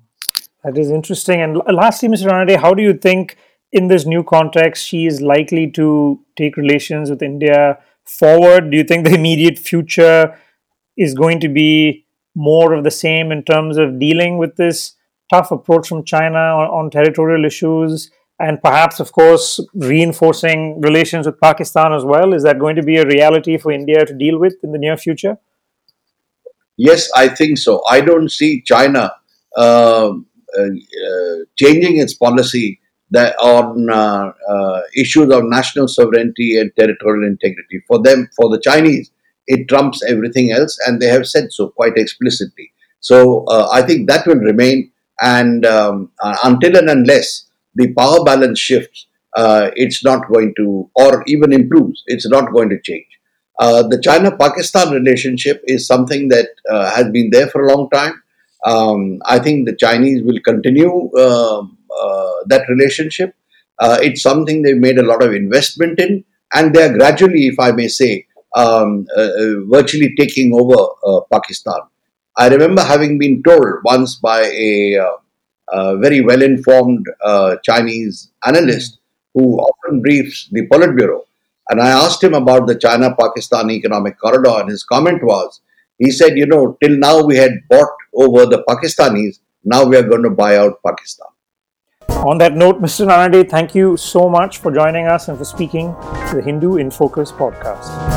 That 0.64 0.78
is 0.78 0.90
interesting. 0.90 1.40
And 1.40 1.60
lastly, 1.72 2.08
Mr. 2.08 2.28
Ranade, 2.28 2.56
how 2.56 2.74
do 2.74 2.82
you 2.82 2.94
think 2.94 3.36
in 3.72 3.88
this 3.88 4.06
new 4.06 4.22
context, 4.22 4.86
Xi 4.86 5.06
is 5.06 5.20
likely 5.20 5.70
to 5.72 6.20
take 6.36 6.56
relations 6.56 7.10
with 7.10 7.22
India 7.22 7.78
forward? 8.04 8.70
Do 8.70 8.76
you 8.76 8.84
think 8.84 9.06
the 9.06 9.14
immediate 9.14 9.58
future 9.58 10.38
is 10.96 11.14
going 11.14 11.40
to 11.40 11.48
be 11.48 12.06
more 12.34 12.72
of 12.72 12.84
the 12.84 12.90
same 12.90 13.32
in 13.32 13.42
terms 13.42 13.76
of 13.76 13.98
dealing 13.98 14.38
with 14.38 14.56
this 14.56 14.94
tough 15.32 15.50
approach 15.50 15.88
from 15.88 16.04
China 16.04 16.38
on, 16.38 16.68
on 16.68 16.90
territorial 16.90 17.44
issues? 17.44 18.10
and 18.38 18.60
perhaps, 18.62 19.00
of 19.00 19.12
course, 19.12 19.60
reinforcing 19.74 20.80
relations 20.80 21.26
with 21.26 21.40
Pakistan 21.40 21.92
as 21.92 22.04
well. 22.04 22.34
Is 22.34 22.42
that 22.42 22.58
going 22.58 22.76
to 22.76 22.82
be 22.82 22.98
a 22.98 23.06
reality 23.06 23.56
for 23.56 23.72
India 23.72 24.04
to 24.04 24.12
deal 24.12 24.38
with 24.38 24.56
in 24.62 24.72
the 24.72 24.78
near 24.78 24.96
future? 24.96 25.38
Yes, 26.76 27.10
I 27.16 27.28
think 27.28 27.56
so. 27.56 27.82
I 27.88 28.02
don't 28.02 28.30
see 28.30 28.60
China 28.60 29.10
uh, 29.56 30.10
uh, 30.10 31.36
changing 31.56 31.98
its 31.98 32.12
policy 32.12 32.80
that 33.10 33.36
on 33.36 33.88
uh, 33.90 34.32
uh, 34.48 34.80
issues 34.96 35.32
of 35.32 35.44
national 35.44 35.88
sovereignty 35.88 36.58
and 36.58 36.72
territorial 36.78 37.26
integrity. 37.26 37.80
For 37.86 38.02
them, 38.02 38.28
for 38.36 38.50
the 38.50 38.60
Chinese, 38.60 39.10
it 39.46 39.68
trumps 39.68 40.02
everything 40.02 40.52
else, 40.52 40.78
and 40.86 41.00
they 41.00 41.06
have 41.06 41.26
said 41.26 41.52
so 41.52 41.68
quite 41.68 41.96
explicitly. 41.96 42.72
So 43.00 43.44
uh, 43.44 43.68
I 43.72 43.82
think 43.82 44.08
that 44.08 44.26
will 44.26 44.36
remain, 44.36 44.90
and 45.20 45.64
um, 45.64 46.10
uh, 46.20 46.36
until 46.44 46.76
and 46.76 46.90
unless 46.90 47.46
the 47.76 47.92
power 47.94 48.24
balance 48.24 48.58
shifts, 48.58 49.06
uh, 49.36 49.70
it's 49.76 50.02
not 50.04 50.28
going 50.32 50.54
to, 50.56 50.90
or 50.96 51.22
even 51.26 51.52
improves, 51.52 52.02
it's 52.06 52.28
not 52.28 52.52
going 52.52 52.70
to 52.70 52.80
change. 52.80 53.06
Uh, 53.58 53.82
the 53.86 54.00
China-Pakistan 54.00 54.92
relationship 54.92 55.62
is 55.66 55.86
something 55.86 56.28
that 56.28 56.48
has 56.94 57.08
been 57.10 57.30
there 57.30 57.46
for 57.46 57.64
a 57.64 57.72
long 57.72 57.88
time. 57.90 58.22
Um, 58.66 59.20
I 59.24 59.38
think 59.38 59.66
the 59.66 59.76
Chinese 59.76 60.22
will 60.24 60.40
continue 60.44 61.10
uh, 61.16 61.62
that 62.46 62.64
relationship. 62.68 63.34
it's 63.80 64.22
something 64.22 64.62
they've 64.62 64.76
made 64.76 64.98
a 64.98 65.06
lot 65.06 65.22
of 65.22 65.32
investment 65.32 65.98
in, 65.98 66.24
and 66.54 66.74
they 66.74 66.84
are 66.84 66.92
gradually, 66.92 67.46
if 67.46 67.58
I 67.58 67.72
may 67.72 67.88
say, 67.88 68.26
um, 68.54 69.06
virtually 69.68 70.14
taking 70.16 70.52
over 70.54 71.24
Pakistan. 71.32 71.80
I 72.38 72.48
remember 72.48 72.82
having 72.82 73.18
been 73.18 73.42
told 73.42 73.66
once 73.84 74.16
by 74.16 74.42
a, 74.42 75.00
uh, 75.72 75.96
very 75.96 76.20
well 76.20 76.42
informed 76.42 77.06
uh, 77.24 77.56
Chinese 77.64 78.30
analyst 78.46 78.98
who 79.34 79.58
often 79.58 80.00
briefs 80.00 80.48
the 80.52 80.66
Politburo. 80.68 81.22
And 81.68 81.80
I 81.80 81.88
asked 81.88 82.22
him 82.22 82.34
about 82.34 82.68
the 82.68 82.78
China 82.78 83.16
Pakistan 83.18 83.70
Economic 83.70 84.18
Corridor, 84.18 84.60
and 84.60 84.70
his 84.70 84.84
comment 84.84 85.24
was 85.24 85.60
he 85.98 86.10
said, 86.10 86.36
You 86.36 86.46
know, 86.46 86.76
till 86.82 86.96
now 86.96 87.22
we 87.24 87.36
had 87.36 87.52
bought 87.68 87.90
over 88.14 88.46
the 88.46 88.62
Pakistanis, 88.68 89.40
now 89.64 89.84
we 89.84 89.96
are 89.96 90.02
going 90.02 90.22
to 90.22 90.30
buy 90.30 90.56
out 90.56 90.80
Pakistan. 90.86 91.26
On 92.26 92.38
that 92.38 92.56
note, 92.56 92.82
Mr. 92.82 93.06
Ranade, 93.06 93.48
thank 93.48 93.72
you 93.72 93.96
so 93.96 94.28
much 94.28 94.58
for 94.58 94.72
joining 94.72 95.06
us 95.06 95.28
and 95.28 95.38
for 95.38 95.44
speaking 95.44 95.94
to 96.28 96.34
the 96.34 96.42
Hindu 96.42 96.74
in 96.74 96.90
Focus 96.90 97.30
podcast. 97.30 98.15